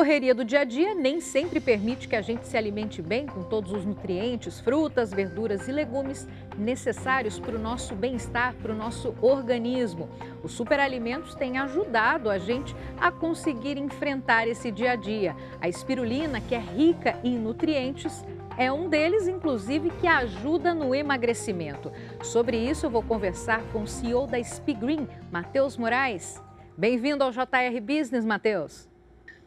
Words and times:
correria 0.00 0.34
do 0.34 0.46
dia 0.46 0.60
a 0.60 0.64
dia 0.64 0.94
nem 0.94 1.20
sempre 1.20 1.60
permite 1.60 2.08
que 2.08 2.16
a 2.16 2.22
gente 2.22 2.46
se 2.46 2.56
alimente 2.56 3.02
bem 3.02 3.26
com 3.26 3.42
todos 3.42 3.70
os 3.70 3.84
nutrientes, 3.84 4.58
frutas, 4.58 5.12
verduras 5.12 5.68
e 5.68 5.72
legumes 5.72 6.26
necessários 6.56 7.38
para 7.38 7.54
o 7.54 7.58
nosso 7.58 7.94
bem-estar, 7.94 8.54
para 8.62 8.72
o 8.72 8.74
nosso 8.74 9.14
organismo. 9.20 10.08
Os 10.42 10.52
superalimentos 10.52 11.34
têm 11.34 11.58
ajudado 11.58 12.30
a 12.30 12.38
gente 12.38 12.74
a 12.98 13.12
conseguir 13.12 13.76
enfrentar 13.76 14.48
esse 14.48 14.70
dia 14.70 14.92
a 14.92 14.96
dia. 14.96 15.36
A 15.60 15.68
espirulina, 15.68 16.40
que 16.40 16.54
é 16.54 16.60
rica 16.60 17.20
em 17.22 17.38
nutrientes, 17.38 18.24
é 18.56 18.72
um 18.72 18.88
deles, 18.88 19.28
inclusive, 19.28 19.90
que 20.00 20.06
ajuda 20.06 20.72
no 20.72 20.94
emagrecimento. 20.94 21.92
Sobre 22.22 22.56
isso, 22.56 22.86
eu 22.86 22.90
vou 22.90 23.02
conversar 23.02 23.60
com 23.70 23.82
o 23.82 23.86
CEO 23.86 24.26
da 24.26 24.38
Spigreen, 24.38 25.06
Matheus 25.30 25.76
Moraes. 25.76 26.42
Bem-vindo 26.74 27.22
ao 27.22 27.30
JR 27.30 27.78
Business, 27.82 28.24
Matheus. 28.24 28.89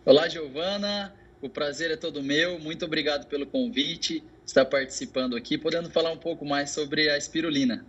Olá, 0.06 0.28
Giovana. 0.28 1.14
O 1.42 1.48
prazer 1.48 1.90
é 1.90 1.96
todo 1.96 2.22
meu. 2.22 2.60
Muito 2.60 2.84
obrigado 2.84 3.26
pelo 3.26 3.48
convite, 3.48 4.22
estar 4.46 4.66
participando 4.66 5.34
aqui, 5.34 5.58
podendo 5.58 5.90
falar 5.90 6.12
um 6.12 6.18
pouco 6.18 6.44
mais 6.44 6.72
sobre 6.72 7.10
a 7.10 7.18
espirulina. 7.18 7.86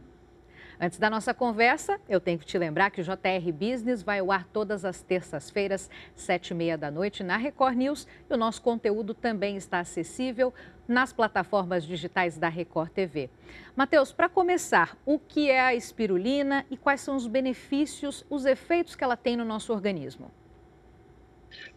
Antes 0.80 0.96
da 0.96 1.10
nossa 1.10 1.34
conversa, 1.34 1.98
eu 2.08 2.20
tenho 2.20 2.38
que 2.38 2.46
te 2.46 2.56
lembrar 2.56 2.92
que 2.92 3.00
o 3.00 3.05
JR 3.05 3.52
Business 3.52 4.00
vai 4.00 4.20
ao 4.20 4.30
ar 4.30 4.45
todas 4.45 4.84
as 4.84 5.02
terças-feiras, 5.02 5.91
sete 6.14 6.50
e 6.50 6.55
meia 6.55 6.78
da 6.78 6.88
noite, 6.88 7.24
na 7.24 7.36
Record 7.36 7.77
News. 7.77 8.06
E 8.30 8.33
o 8.33 8.36
nosso 8.36 8.62
conteúdo 8.62 9.12
também 9.12 9.56
está 9.56 9.80
acessível 9.80 10.55
nas 10.86 11.12
plataformas 11.12 11.84
digitais 11.84 12.38
da 12.38 12.48
Record 12.48 12.92
TV. 12.92 13.28
Matheus, 13.74 14.12
para 14.12 14.28
começar, 14.28 14.96
o 15.05 15.19
que 15.19 15.50
é 15.50 15.60
a 15.60 15.74
espirulina 15.74 16.64
e 16.70 16.77
quais 16.77 17.00
são 17.00 17.16
os 17.16 17.27
benefícios, 17.27 18.24
os 18.30 18.44
efeitos 18.44 18.94
que 18.94 19.02
ela 19.02 19.16
tem 19.16 19.36
no 19.36 19.44
nosso 19.44 19.72
organismo? 19.72 20.30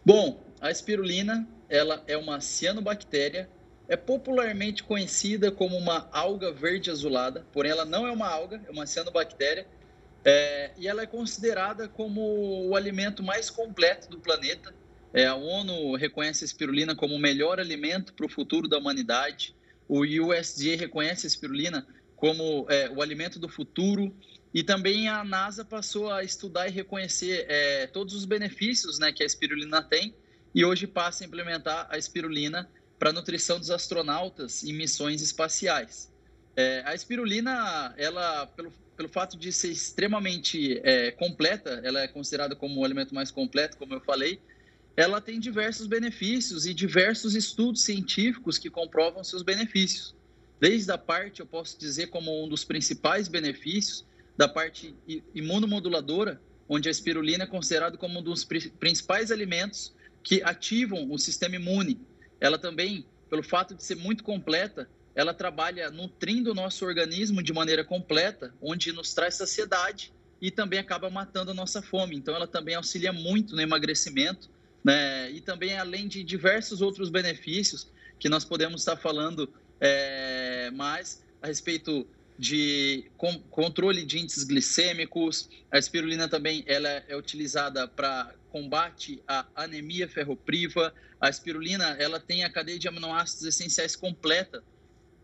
Bom, 0.04 0.42
a 0.60 0.70
espirulina, 0.70 1.46
ela 1.68 2.02
é 2.06 2.16
uma 2.16 2.40
cianobactéria, 2.40 3.48
é 3.88 3.96
popularmente 3.96 4.82
conhecida 4.82 5.50
como 5.50 5.76
uma 5.76 6.08
alga 6.12 6.52
verde 6.52 6.90
azulada, 6.90 7.46
porém 7.52 7.70
ela 7.70 7.84
não 7.84 8.06
é 8.06 8.12
uma 8.12 8.28
alga, 8.28 8.60
é 8.66 8.70
uma 8.70 8.86
cianobactéria, 8.86 9.66
é, 10.24 10.72
e 10.76 10.86
ela 10.86 11.02
é 11.02 11.06
considerada 11.06 11.88
como 11.88 12.68
o 12.68 12.76
alimento 12.76 13.22
mais 13.22 13.48
completo 13.48 14.10
do 14.10 14.18
planeta. 14.18 14.74
É, 15.12 15.26
a 15.26 15.34
ONU 15.34 15.94
reconhece 15.96 16.44
a 16.44 16.46
espirulina 16.46 16.94
como 16.94 17.14
o 17.14 17.18
melhor 17.18 17.58
alimento 17.58 18.12
para 18.12 18.26
o 18.26 18.28
futuro 18.28 18.68
da 18.68 18.76
humanidade. 18.76 19.56
O 19.88 20.00
USDA 20.00 20.76
reconhece 20.76 21.26
a 21.26 21.28
espirulina 21.28 21.86
como 22.14 22.66
é, 22.68 22.90
o 22.90 23.00
alimento 23.00 23.38
do 23.38 23.48
futuro 23.48 24.14
e 24.52 24.62
também 24.62 25.08
a 25.08 25.22
NASA 25.22 25.64
passou 25.64 26.10
a 26.10 26.24
estudar 26.24 26.68
e 26.68 26.70
reconhecer 26.70 27.46
é, 27.48 27.86
todos 27.86 28.14
os 28.14 28.24
benefícios 28.24 28.98
né, 28.98 29.12
que 29.12 29.22
a 29.22 29.26
espirulina 29.26 29.82
tem 29.82 30.14
e 30.54 30.64
hoje 30.64 30.86
passa 30.86 31.24
a 31.24 31.26
implementar 31.26 31.86
a 31.90 31.98
espirulina 31.98 32.68
para 32.98 33.10
a 33.10 33.12
nutrição 33.12 33.58
dos 33.58 33.70
astronautas 33.70 34.64
em 34.64 34.72
missões 34.72 35.22
espaciais. 35.22 36.10
É, 36.56 36.82
a 36.84 36.94
espirulina, 36.94 37.94
ela, 37.96 38.46
pelo, 38.46 38.72
pelo 38.96 39.08
fato 39.08 39.36
de 39.38 39.52
ser 39.52 39.70
extremamente 39.70 40.80
é, 40.82 41.12
completa, 41.12 41.80
ela 41.84 42.00
é 42.00 42.08
considerada 42.08 42.56
como 42.56 42.80
o 42.80 42.84
alimento 42.84 43.14
mais 43.14 43.30
completo, 43.30 43.76
como 43.76 43.94
eu 43.94 44.00
falei, 44.00 44.40
ela 44.96 45.20
tem 45.20 45.38
diversos 45.38 45.86
benefícios 45.86 46.66
e 46.66 46.74
diversos 46.74 47.36
estudos 47.36 47.82
científicos 47.82 48.58
que 48.58 48.68
comprovam 48.68 49.22
seus 49.22 49.42
benefícios. 49.42 50.16
Desde 50.58 50.90
a 50.90 50.98
parte, 50.98 51.38
eu 51.38 51.46
posso 51.46 51.78
dizer 51.78 52.08
como 52.08 52.44
um 52.44 52.48
dos 52.48 52.64
principais 52.64 53.28
benefícios, 53.28 54.04
da 54.38 54.46
parte 54.46 54.94
imunomoduladora, 55.34 56.40
onde 56.68 56.88
a 56.88 56.92
espirulina 56.92 57.42
é 57.42 57.46
considerada 57.46 57.98
como 57.98 58.20
um 58.20 58.22
dos 58.22 58.44
principais 58.44 59.32
alimentos 59.32 59.92
que 60.22 60.40
ativam 60.44 61.10
o 61.10 61.18
sistema 61.18 61.56
imune. 61.56 62.00
Ela 62.40 62.56
também, 62.56 63.04
pelo 63.28 63.42
fato 63.42 63.74
de 63.74 63.82
ser 63.82 63.96
muito 63.96 64.22
completa, 64.22 64.88
ela 65.12 65.34
trabalha 65.34 65.90
nutrindo 65.90 66.52
o 66.52 66.54
nosso 66.54 66.84
organismo 66.84 67.42
de 67.42 67.52
maneira 67.52 67.82
completa, 67.82 68.54
onde 68.62 68.92
nos 68.92 69.12
traz 69.12 69.34
saciedade 69.34 70.12
e 70.40 70.52
também 70.52 70.78
acaba 70.78 71.10
matando 71.10 71.50
a 71.50 71.54
nossa 71.54 71.82
fome. 71.82 72.14
Então, 72.14 72.32
ela 72.36 72.46
também 72.46 72.76
auxilia 72.76 73.12
muito 73.12 73.56
no 73.56 73.60
emagrecimento, 73.60 74.48
né? 74.84 75.28
E 75.32 75.40
também, 75.40 75.76
além 75.76 76.06
de 76.06 76.22
diversos 76.22 76.80
outros 76.80 77.10
benefícios 77.10 77.90
que 78.20 78.28
nós 78.28 78.44
podemos 78.44 78.82
estar 78.82 78.96
falando 78.96 79.52
é, 79.80 80.70
mais 80.70 81.24
a 81.42 81.48
respeito 81.48 82.06
de 82.38 83.10
controle 83.50 84.04
de 84.04 84.18
índices 84.18 84.44
glicêmicos. 84.44 85.50
A 85.72 85.78
espirulina 85.78 86.28
também 86.28 86.62
ela 86.66 86.88
é 86.88 87.16
utilizada 87.16 87.88
para 87.88 88.32
combate 88.50 89.20
à 89.26 89.46
anemia 89.56 90.08
ferropriva. 90.08 90.94
A 91.20 91.28
espirulina 91.28 91.96
ela 91.98 92.20
tem 92.20 92.44
a 92.44 92.50
cadeia 92.50 92.78
de 92.78 92.86
aminoácidos 92.86 93.44
essenciais 93.44 93.96
completa. 93.96 94.62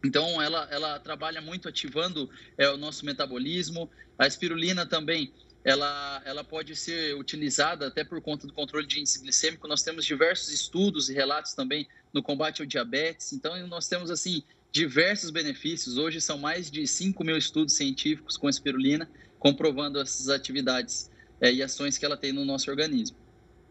Então 0.05 0.43
ela, 0.43 0.69
ela 0.71 0.99
trabalha 0.99 1.41
muito 1.41 1.69
ativando 1.69 2.29
é, 2.59 2.69
o 2.69 2.77
nosso 2.77 3.07
metabolismo. 3.07 3.89
A 4.19 4.27
espirulina 4.27 4.85
também 4.85 5.33
ela, 5.65 6.21
ela 6.27 6.45
pode 6.45 6.77
ser 6.77 7.17
utilizada 7.17 7.87
até 7.87 8.05
por 8.05 8.21
conta 8.21 8.47
do 8.47 8.53
controle 8.53 8.87
de 8.87 9.01
índice 9.01 9.21
glicêmico. 9.21 9.67
Nós 9.69 9.83
temos 9.83 10.05
diversos 10.05 10.53
estudos 10.53 11.09
e 11.09 11.15
relatos 11.15 11.55
também 11.55 11.89
no 12.13 12.23
combate 12.23 12.61
ao 12.61 12.67
diabetes. 12.67 13.33
Então 13.33 13.67
nós 13.67 13.89
temos 13.89 14.11
assim 14.11 14.43
diversos 14.75 15.31
benefícios. 15.31 15.97
Hoje 15.97 16.21
são 16.21 16.37
mais 16.37 16.69
de 16.69 16.85
5 16.85 17.23
mil 17.23 17.39
estudos 17.39 17.75
científicos 17.75 18.37
com 18.37 18.49
espirulina, 18.49 19.09
comprovando 19.39 20.01
essas 20.01 20.29
atividades 20.29 21.13
é, 21.41 21.53
e 21.53 21.63
ações 21.63 21.97
que 21.97 22.05
ela 22.05 22.17
tem 22.17 22.33
no 22.33 22.45
nosso 22.45 22.69
organismo. 22.69 23.17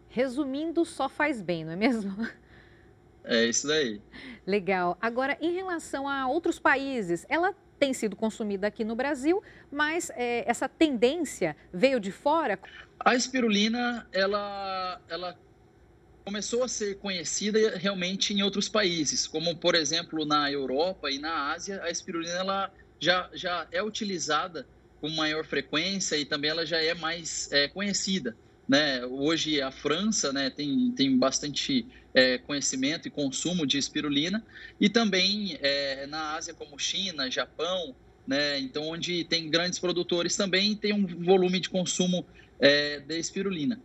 Resumindo, 0.08 0.82
só 0.86 1.06
faz 1.06 1.42
bem, 1.42 1.62
não 1.62 1.72
é 1.72 1.76
mesmo? 1.76 2.16
É 3.22 3.46
isso 3.46 3.66
daí. 3.66 4.02
Legal. 4.46 4.98
Agora, 5.00 5.36
em 5.40 5.54
relação 5.54 6.06
a 6.08 6.26
outros 6.26 6.58
países, 6.58 7.24
ela 7.28 7.54
tem 7.78 7.92
sido 7.92 8.14
consumida 8.14 8.66
aqui 8.66 8.84
no 8.84 8.94
Brasil, 8.94 9.42
mas 9.70 10.10
é, 10.10 10.44
essa 10.46 10.68
tendência 10.68 11.56
veio 11.72 11.98
de 11.98 12.12
fora? 12.12 12.58
A 13.00 13.14
espirulina, 13.14 14.06
ela, 14.12 15.00
ela 15.08 15.38
começou 16.24 16.64
a 16.64 16.68
ser 16.68 16.96
conhecida 16.96 17.76
realmente 17.76 18.32
em 18.32 18.42
outros 18.42 18.68
países, 18.68 19.26
como 19.26 19.54
por 19.54 19.74
exemplo 19.74 20.24
na 20.24 20.50
Europa 20.50 21.10
e 21.10 21.18
na 21.18 21.52
Ásia, 21.52 21.82
a 21.82 21.90
espirulina 21.90 22.34
ela 22.34 22.74
já, 22.98 23.28
já 23.34 23.68
é 23.70 23.82
utilizada 23.82 24.66
com 25.00 25.10
maior 25.10 25.44
frequência 25.44 26.16
e 26.16 26.24
também 26.24 26.50
ela 26.50 26.64
já 26.64 26.80
é 26.80 26.94
mais 26.94 27.52
é, 27.52 27.68
conhecida. 27.68 28.34
Né? 28.66 29.04
Hoje 29.04 29.60
a 29.60 29.70
França 29.70 30.32
né, 30.32 30.48
tem, 30.48 30.90
tem 30.92 31.18
bastante 31.18 31.86
é, 32.14 32.38
conhecimento 32.38 33.06
e 33.06 33.10
consumo 33.10 33.66
de 33.66 33.76
espirulina 33.76 34.42
e 34.80 34.88
também 34.88 35.58
é, 35.60 36.06
na 36.06 36.34
Ásia 36.34 36.54
como 36.54 36.78
China, 36.78 37.30
Japão, 37.30 37.94
né? 38.26 38.58
então 38.58 38.88
onde 38.88 39.24
tem 39.24 39.50
grandes 39.50 39.78
produtores 39.78 40.34
também 40.34 40.74
tem 40.74 40.94
um 40.94 41.06
volume 41.06 41.60
de 41.60 41.68
consumo 41.68 42.24
é, 42.58 43.00
de 43.00 43.18
espirulina. 43.18 43.78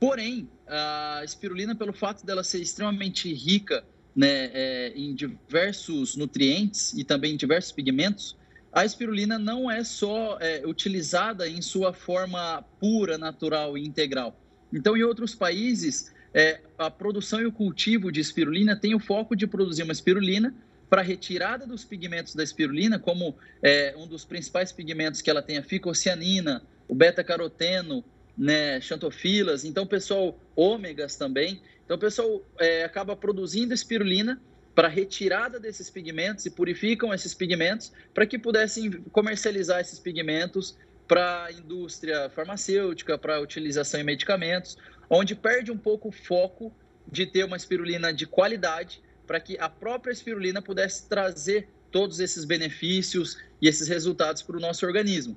Porém, 0.00 0.48
a 0.72 1.22
espirulina, 1.24 1.74
pelo 1.74 1.92
fato 1.92 2.24
dela 2.24 2.42
ser 2.42 2.60
extremamente 2.60 3.32
rica 3.32 3.84
né, 4.16 4.50
é, 4.52 4.92
em 4.96 5.14
diversos 5.14 6.16
nutrientes 6.16 6.92
e 6.94 7.04
também 7.04 7.34
em 7.34 7.36
diversos 7.36 7.72
pigmentos, 7.72 8.36
a 8.72 8.84
espirulina 8.84 9.38
não 9.38 9.70
é 9.70 9.84
só 9.84 10.38
é, 10.40 10.66
utilizada 10.66 11.46
em 11.46 11.60
sua 11.60 11.92
forma 11.92 12.64
pura, 12.80 13.18
natural 13.18 13.76
e 13.76 13.86
integral. 13.86 14.34
Então, 14.72 14.96
em 14.96 15.02
outros 15.02 15.34
países, 15.34 16.10
é, 16.32 16.60
a 16.78 16.90
produção 16.90 17.40
e 17.40 17.46
o 17.46 17.52
cultivo 17.52 18.10
de 18.10 18.20
espirulina 18.20 18.74
tem 18.74 18.94
o 18.94 18.98
foco 18.98 19.36
de 19.36 19.46
produzir 19.46 19.82
uma 19.82 19.92
espirulina 19.92 20.54
para 20.88 21.02
retirada 21.02 21.66
dos 21.66 21.84
pigmentos 21.84 22.34
da 22.34 22.42
espirulina, 22.42 22.98
como 22.98 23.34
é, 23.62 23.94
um 23.96 24.06
dos 24.06 24.24
principais 24.24 24.72
pigmentos 24.72 25.20
que 25.20 25.28
ela 25.28 25.42
tem 25.42 25.58
a 25.58 25.62
ficocianina, 25.62 26.62
o 26.88 26.94
beta-caroteno, 26.94 28.04
né, 28.36 28.80
xantofilas, 28.80 29.64
então 29.64 29.86
pessoal 29.86 30.38
ômegas 30.56 31.16
também. 31.16 31.62
Então 31.84 31.96
o 31.96 32.00
pessoal 32.00 32.42
é, 32.58 32.84
acaba 32.84 33.14
produzindo 33.14 33.74
espirulina 33.74 34.40
para 34.74 34.88
retirada 34.88 35.60
desses 35.60 35.90
pigmentos 35.90 36.46
e 36.46 36.50
purificam 36.50 37.12
esses 37.12 37.34
pigmentos 37.34 37.92
para 38.14 38.26
que 38.26 38.38
pudessem 38.38 38.90
comercializar 39.12 39.80
esses 39.80 39.98
pigmentos 39.98 40.76
para 41.06 41.44
a 41.44 41.52
indústria 41.52 42.30
farmacêutica, 42.30 43.18
para 43.18 43.40
utilização 43.40 44.00
em 44.00 44.04
medicamentos, 44.04 44.78
onde 45.10 45.34
perde 45.34 45.70
um 45.70 45.76
pouco 45.76 46.08
o 46.08 46.12
foco 46.12 46.74
de 47.06 47.26
ter 47.26 47.44
uma 47.44 47.56
espirulina 47.56 48.12
de 48.12 48.26
qualidade 48.26 49.02
para 49.26 49.38
que 49.38 49.58
a 49.58 49.68
própria 49.68 50.12
espirulina 50.12 50.62
pudesse 50.62 51.08
trazer 51.08 51.68
todos 51.90 52.20
esses 52.20 52.44
benefícios 52.44 53.36
e 53.60 53.68
esses 53.68 53.88
resultados 53.88 54.40
para 54.40 54.56
o 54.56 54.60
nosso 54.60 54.86
organismo. 54.86 55.36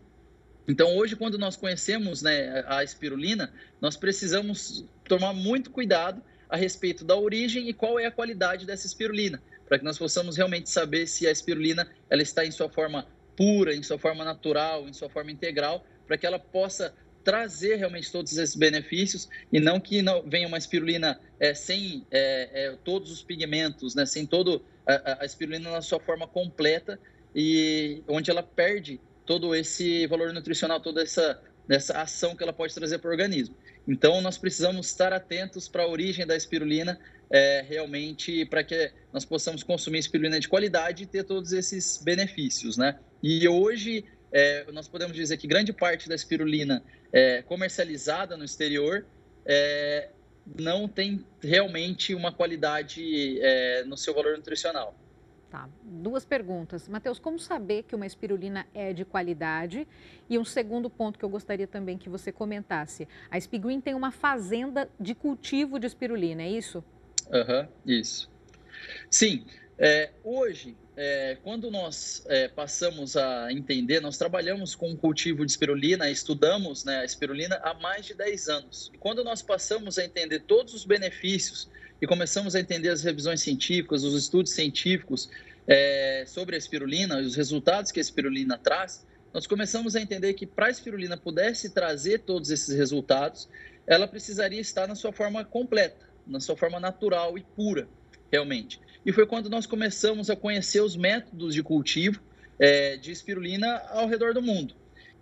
Então, 0.67 0.95
hoje, 0.97 1.15
quando 1.15 1.37
nós 1.37 1.55
conhecemos 1.55 2.21
né, 2.21 2.63
a 2.67 2.83
espirulina, 2.83 3.53
nós 3.79 3.95
precisamos 3.95 4.85
tomar 5.07 5.33
muito 5.33 5.69
cuidado 5.69 6.21
a 6.49 6.57
respeito 6.57 7.03
da 7.03 7.15
origem 7.15 7.69
e 7.69 7.73
qual 7.73 7.99
é 7.99 8.05
a 8.05 8.11
qualidade 8.11 8.65
dessa 8.65 8.87
espirulina, 8.87 9.41
para 9.67 9.77
que 9.77 9.85
nós 9.85 9.97
possamos 9.97 10.37
realmente 10.37 10.69
saber 10.69 11.07
se 11.07 11.27
a 11.27 11.31
espirulina 11.31 11.87
ela 12.09 12.21
está 12.21 12.45
em 12.45 12.51
sua 12.51 12.69
forma 12.69 13.07
pura, 13.35 13.75
em 13.75 13.83
sua 13.83 13.99
forma 13.99 14.23
natural, 14.23 14.87
em 14.87 14.93
sua 14.93 15.09
forma 15.09 15.31
integral, 15.31 15.85
para 16.07 16.17
que 16.17 16.25
ela 16.25 16.39
possa 16.39 16.93
trazer 17.23 17.77
realmente 17.77 18.11
todos 18.11 18.37
esses 18.37 18.55
benefícios 18.55 19.27
e 19.51 19.59
não 19.59 19.79
que 19.79 20.03
não 20.03 20.21
venha 20.21 20.47
uma 20.47 20.59
espirulina 20.59 21.19
é, 21.39 21.55
sem 21.55 22.05
é, 22.11 22.49
é, 22.53 22.77
todos 22.83 23.11
os 23.11 23.23
pigmentos, 23.23 23.95
né, 23.95 24.05
sem 24.05 24.27
todo 24.27 24.63
a, 24.85 25.23
a, 25.23 25.25
espirulina 25.25 25.71
na 25.71 25.81
sua 25.81 25.99
forma 25.99 26.27
completa 26.27 26.99
e 27.35 28.03
onde 28.07 28.29
ela 28.29 28.43
perde 28.43 29.01
todo 29.25 29.55
esse 29.55 30.05
valor 30.07 30.33
nutricional, 30.33 30.79
toda 30.79 31.01
essa, 31.01 31.41
essa 31.69 32.01
ação 32.01 32.35
que 32.35 32.43
ela 32.43 32.53
pode 32.53 32.73
trazer 32.73 32.99
para 32.99 33.09
o 33.09 33.11
organismo. 33.11 33.55
Então, 33.87 34.21
nós 34.21 34.37
precisamos 34.37 34.87
estar 34.87 35.13
atentos 35.13 35.67
para 35.67 35.83
a 35.83 35.87
origem 35.87 36.25
da 36.25 36.35
espirulina, 36.35 36.99
é, 37.29 37.65
realmente, 37.67 38.45
para 38.45 38.63
que 38.63 38.91
nós 39.11 39.25
possamos 39.25 39.63
consumir 39.63 39.99
espirulina 39.99 40.39
de 40.39 40.47
qualidade 40.47 41.03
e 41.03 41.05
ter 41.05 41.23
todos 41.23 41.51
esses 41.51 42.01
benefícios, 42.03 42.77
né? 42.77 42.99
E 43.21 43.47
hoje, 43.47 44.05
é, 44.31 44.65
nós 44.71 44.87
podemos 44.87 45.15
dizer 45.15 45.37
que 45.37 45.47
grande 45.47 45.71
parte 45.71 46.09
da 46.09 46.15
espirulina 46.15 46.83
é, 47.11 47.41
comercializada 47.43 48.35
no 48.35 48.43
exterior 48.43 49.05
é, 49.45 50.09
não 50.59 50.87
tem 50.87 51.25
realmente 51.41 52.13
uma 52.13 52.31
qualidade 52.31 53.39
é, 53.41 53.83
no 53.85 53.97
seu 53.97 54.13
valor 54.13 54.37
nutricional. 54.37 54.95
Tá. 55.55 55.69
Duas 55.81 56.25
perguntas. 56.25 56.85
Matheus, 56.89 57.17
como 57.17 57.39
saber 57.39 57.83
que 57.83 57.95
uma 57.95 58.05
espirulina 58.05 58.67
é 58.73 58.91
de 58.91 59.05
qualidade? 59.05 59.87
E 60.29 60.37
um 60.37 60.43
segundo 60.43 60.89
ponto 60.89 61.17
que 61.17 61.23
eu 61.23 61.29
gostaria 61.29 61.65
também 61.65 61.97
que 61.97 62.09
você 62.09 62.29
comentasse. 62.29 63.07
A 63.31 63.39
Spiggreen 63.39 63.79
tem 63.79 63.95
uma 63.95 64.11
fazenda 64.11 64.89
de 64.99 65.15
cultivo 65.15 65.79
de 65.79 65.87
espirulina, 65.87 66.41
é 66.41 66.49
isso? 66.49 66.83
Aham, 67.31 67.61
uhum, 67.61 67.67
isso. 67.85 68.29
Sim. 69.09 69.45
É, 69.77 70.09
hoje, 70.23 70.77
é, 70.95 71.37
quando 71.43 71.69
nós 71.69 72.23
é, 72.27 72.47
passamos 72.47 73.17
a 73.17 73.51
entender, 73.51 73.99
nós 73.99 74.17
trabalhamos 74.17 74.73
com 74.73 74.91
o 74.91 74.97
cultivo 74.97 75.45
de 75.45 75.51
espirulina, 75.51 76.09
estudamos 76.09 76.85
né, 76.85 76.99
a 76.99 77.05
espirulina 77.05 77.59
há 77.61 77.73
mais 77.73 78.05
de 78.05 78.13
10 78.13 78.47
anos. 78.47 78.91
E 78.93 78.97
quando 78.97 79.23
nós 79.23 79.41
passamos 79.41 79.97
a 79.97 80.05
entender 80.05 80.39
todos 80.41 80.73
os 80.73 80.85
benefícios 80.85 81.69
e 82.01 82.07
começamos 82.07 82.55
a 82.55 82.59
entender 82.59 82.89
as 82.89 83.03
revisões 83.03 83.41
científicas, 83.41 84.03
os 84.03 84.13
estudos 84.13 84.53
científicos 84.53 85.29
é, 85.67 86.23
sobre 86.25 86.55
a 86.55 86.57
espirulina 86.57 87.19
e 87.21 87.25
os 87.25 87.35
resultados 87.35 87.91
que 87.91 87.99
a 87.99 88.01
espirulina 88.01 88.57
traz, 88.57 89.05
nós 89.33 89.45
começamos 89.45 89.97
a 89.97 90.01
entender 90.01 90.33
que 90.35 90.45
para 90.45 90.67
a 90.67 90.69
espirulina 90.69 91.17
pudesse 91.17 91.71
trazer 91.71 92.19
todos 92.19 92.49
esses 92.49 92.73
resultados, 92.73 93.49
ela 93.85 94.07
precisaria 94.07 94.61
estar 94.61 94.87
na 94.87 94.95
sua 94.95 95.11
forma 95.11 95.43
completa, 95.43 96.07
na 96.25 96.39
sua 96.39 96.55
forma 96.55 96.79
natural 96.79 97.37
e 97.37 97.43
pura, 97.43 97.89
realmente. 98.31 98.79
E 99.05 99.13
foi 99.13 99.25
quando 99.25 99.49
nós 99.49 99.65
começamos 99.65 100.29
a 100.29 100.35
conhecer 100.35 100.81
os 100.81 100.95
métodos 100.95 101.53
de 101.53 101.61
cultivo 101.61 102.19
é, 102.57 102.97
de 102.97 103.11
espirulina 103.11 103.81
ao 103.89 104.07
redor 104.07 104.33
do 104.33 104.41
mundo. 104.41 104.73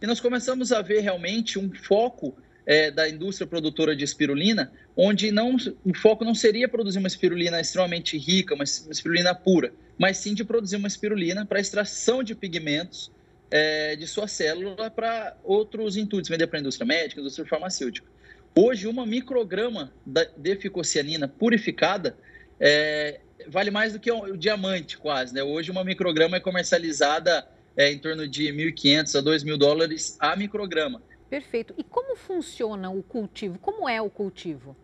E 0.02 0.08
nós 0.08 0.20
começamos 0.20 0.72
a 0.72 0.82
ver 0.82 1.02
realmente 1.02 1.60
um 1.60 1.72
foco 1.74 2.36
é, 2.66 2.92
da 2.92 3.10
indústria 3.10 3.46
produtora 3.46 3.96
de 3.96 4.04
espirulina, 4.04 4.72
onde 4.96 5.32
não, 5.32 5.58
o 5.84 5.94
foco 5.94 6.24
não 6.24 6.34
seria 6.34 6.68
produzir 6.68 7.00
uma 7.00 7.08
espirulina 7.08 7.60
extremamente 7.60 8.18
rica, 8.18 8.56
uma 8.56 8.64
espirulina 8.64 9.36
pura, 9.36 9.74
mas 9.98 10.18
sim 10.18 10.34
de 10.34 10.44
produzir 10.44 10.78
uma 10.78 10.88
espirulina 10.88 11.46
para 11.46 11.60
extração 11.60 12.24
de 12.24 12.36
pigmentos 12.36 13.12
é, 13.52 13.96
de 13.96 14.08
sua 14.08 14.28
célula 14.28 14.90
para 14.90 15.38
outros 15.44 15.98
intuitos, 15.98 16.30
vender 16.30 16.48
para 16.48 16.60
a 16.60 16.62
indústria 16.62 16.86
médica, 16.86 17.20
indústria 17.20 17.46
farmacêutica. 17.46 18.08
Hoje, 18.56 18.88
uma 18.88 19.06
micrograma 19.06 19.92
de 20.38 20.56
ficocianina 20.56 21.28
purificada 21.28 22.16
é, 22.60 23.20
vale 23.48 23.72
mais 23.72 23.94
do 23.94 24.00
que 24.00 24.12
o, 24.12 24.36
diamante, 24.36 24.98
quase. 24.98 25.34
Né? 25.34 25.44
Hoje, 25.44 25.72
uma 25.72 25.84
micrograma 25.84 26.38
é 26.38 26.40
comercializada 26.40 27.48
é, 27.76 27.92
em 27.92 28.00
torno 28.00 28.28
de 28.28 28.46
1.500 28.46 29.20
a 29.20 29.24
2.000 29.24 29.58
dólares 29.58 30.18
a 30.20 30.36
micrograma. 30.36 31.02
Perfeito. 31.30 31.74
E 31.78 31.84
como 31.84 32.16
funciona 32.16 32.90
o 32.90 33.02
cultivo? 33.02 33.58
Como 33.60 33.90
é 33.90 34.02
o 34.02 34.10
cultivo? 34.10 34.76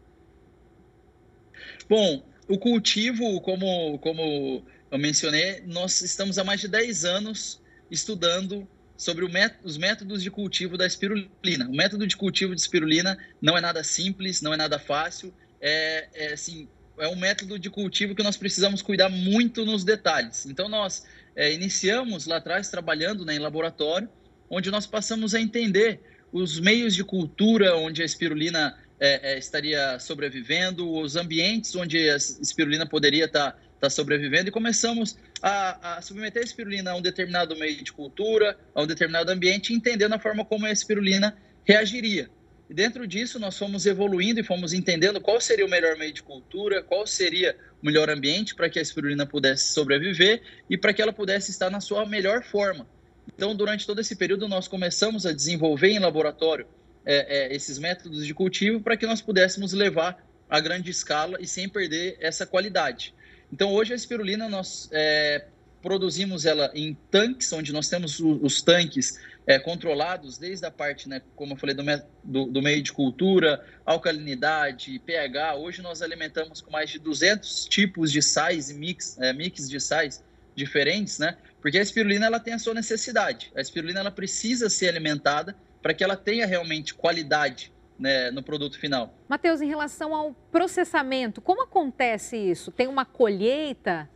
Bom, 1.87 2.23
o 2.47 2.57
cultivo, 2.57 3.39
como, 3.41 3.99
como 3.99 4.63
eu 4.89 4.97
mencionei, 4.97 5.61
nós 5.65 6.01
estamos 6.01 6.37
há 6.39 6.43
mais 6.43 6.61
de 6.61 6.67
10 6.67 7.05
anos 7.05 7.61
estudando 7.91 8.67
sobre 8.97 9.25
método, 9.27 9.67
os 9.67 9.77
métodos 9.77 10.23
de 10.23 10.29
cultivo 10.29 10.77
da 10.77 10.85
espirulina. 10.85 11.67
O 11.69 11.75
método 11.75 12.05
de 12.05 12.17
cultivo 12.17 12.53
de 12.53 12.61
espirulina 12.61 13.17
não 13.41 13.57
é 13.57 13.61
nada 13.61 13.83
simples, 13.83 14.41
não 14.41 14.53
é 14.53 14.57
nada 14.57 14.77
fácil, 14.77 15.33
é, 15.61 16.09
é, 16.13 16.33
assim, 16.33 16.67
é 16.99 17.07
um 17.07 17.15
método 17.15 17.57
de 17.57 17.69
cultivo 17.69 18.13
que 18.13 18.23
nós 18.23 18.37
precisamos 18.37 18.81
cuidar 18.81 19.09
muito 19.09 19.65
nos 19.65 19.83
detalhes. 19.83 20.45
Então, 20.45 20.67
nós 20.67 21.05
é, 21.35 21.53
iniciamos 21.53 22.25
lá 22.25 22.37
atrás 22.37 22.69
trabalhando 22.69 23.25
né, 23.25 23.35
em 23.35 23.39
laboratório, 23.39 24.09
onde 24.49 24.69
nós 24.69 24.85
passamos 24.85 25.33
a 25.33 25.39
entender 25.39 26.01
os 26.31 26.59
meios 26.59 26.95
de 26.95 27.03
cultura 27.03 27.75
onde 27.75 28.01
a 28.01 28.05
espirulina 28.05 28.77
é, 28.99 29.33
é, 29.33 29.37
estaria 29.37 29.97
sobrevivendo, 29.99 30.91
os 30.91 31.15
ambientes 31.15 31.75
onde 31.75 32.09
a 32.09 32.15
espirulina 32.17 32.85
poderia 32.85 33.25
estar 33.25 33.51
tá, 33.51 33.59
tá 33.81 33.89
sobrevivendo, 33.89 34.49
e 34.49 34.51
começamos 34.51 35.17
a, 35.41 35.97
a, 35.97 36.01
submeter 36.01 36.41
a 36.41 36.45
espirulina 36.45 36.91
a 36.91 36.95
um 36.95 37.01
determinado 37.01 37.55
meio 37.55 37.83
de 37.83 37.93
cultura, 37.93 38.57
a 38.75 38.81
um 38.81 38.87
determinado 38.87 39.31
ambiente, 39.31 39.73
entendendo 39.73 40.13
a 40.13 40.19
forma 40.19 40.43
como 40.43 40.65
a 40.65 40.71
espirulina 40.71 41.35
reagiria. 41.63 42.29
E 42.69 42.73
dentro 42.73 43.07
disso, 43.07 43.39
nós 43.39 43.57
fomos 43.57 43.87
evoluindo 43.87 44.39
e 44.39 44.43
fomos 44.43 44.73
entendendo 44.73 45.19
qual 45.19 45.41
seria 45.41 45.65
o 45.65 45.69
melhor 45.69 45.97
meio 45.97 46.13
de 46.13 46.21
cultura, 46.21 46.83
qual 46.83 47.07
seria 47.07 47.57
o 47.81 47.85
melhor 47.85 48.09
ambiente 48.11 48.53
para 48.53 48.69
que 48.69 48.77
a 48.77 48.81
espirulina 48.81 49.25
pudesse 49.25 49.73
sobreviver 49.73 50.43
e 50.69 50.77
para 50.77 50.93
que 50.93 51.01
ela 51.01 51.11
pudesse 51.11 51.49
estar 51.49 51.71
na 51.71 51.81
sua 51.81 52.05
melhor 52.05 52.43
forma. 52.43 52.87
Então, 53.35 53.55
durante 53.55 53.87
todo 53.87 53.99
esse 53.99 54.15
período, 54.15 54.47
nós 54.47 54.67
começamos 54.67 55.25
a 55.25 55.33
desenvolver 55.33 55.89
em 55.89 55.99
laboratório 55.99 56.67
é, 57.03 57.47
é, 57.47 57.55
esses 57.55 57.79
métodos 57.79 58.25
de 58.25 58.33
cultivo 58.35 58.81
para 58.81 58.95
que 58.95 59.07
nós 59.07 59.19
pudéssemos 59.19 59.73
levar 59.73 60.23
a 60.47 60.59
grande 60.59 60.91
escala 60.91 61.37
e 61.41 61.47
sem 61.47 61.67
perder 61.67 62.17
essa 62.19 62.45
qualidade. 62.45 63.15
Então, 63.51 63.73
hoje 63.73 63.93
a 63.93 63.95
espirulina 63.95 64.47
nós 64.47 64.89
é, 64.91 65.45
produzimos 65.81 66.45
ela 66.45 66.69
em 66.75 66.95
tanques, 67.09 67.51
onde 67.51 67.73
nós 67.73 67.89
temos 67.89 68.19
os, 68.19 68.39
os 68.43 68.61
tanques 68.61 69.19
é, 69.49 69.57
controlados 69.57 70.37
desde 70.37 70.63
a 70.67 70.69
parte, 70.69 71.09
né, 71.09 71.23
como 71.35 71.53
eu 71.53 71.57
falei, 71.57 71.75
do, 71.75 71.83
do, 72.23 72.45
do, 72.45 72.61
meio 72.61 72.83
de 72.83 72.93
cultura, 72.93 73.65
alcalinidade, 73.83 74.99
pH. 74.99 75.55
Hoje 75.55 75.81
nós 75.81 76.03
alimentamos 76.03 76.61
com 76.61 76.69
mais 76.69 76.91
de 76.91 76.99
200 76.99 77.65
tipos 77.65 78.11
de 78.11 78.21
sais 78.21 78.69
e 78.69 78.75
mix, 78.75 79.17
é, 79.19 79.33
mix 79.33 79.67
de 79.67 79.79
sais 79.79 80.23
diferentes, 80.55 81.17
né? 81.17 81.35
Porque 81.59 81.79
a 81.79 81.81
espirulina 81.81 82.27
ela 82.27 82.39
tem 82.39 82.53
a 82.53 82.59
sua 82.59 82.75
necessidade. 82.75 83.51
A 83.55 83.59
espirulina 83.59 84.01
ela 84.01 84.11
precisa 84.11 84.69
ser 84.69 84.87
alimentada 84.87 85.55
para 85.81 85.95
que 85.95 86.03
ela 86.03 86.15
tenha 86.15 86.45
realmente 86.45 86.93
qualidade 86.93 87.73
né, 87.97 88.29
no 88.29 88.43
produto 88.43 88.77
final. 88.77 89.15
Matheus, 89.27 89.61
em 89.61 89.67
relação 89.67 90.13
ao 90.13 90.31
processamento, 90.51 91.41
como 91.41 91.63
acontece 91.63 92.37
isso? 92.37 92.71
Tem 92.71 92.85
uma 92.85 93.03
colheita? 93.03 94.07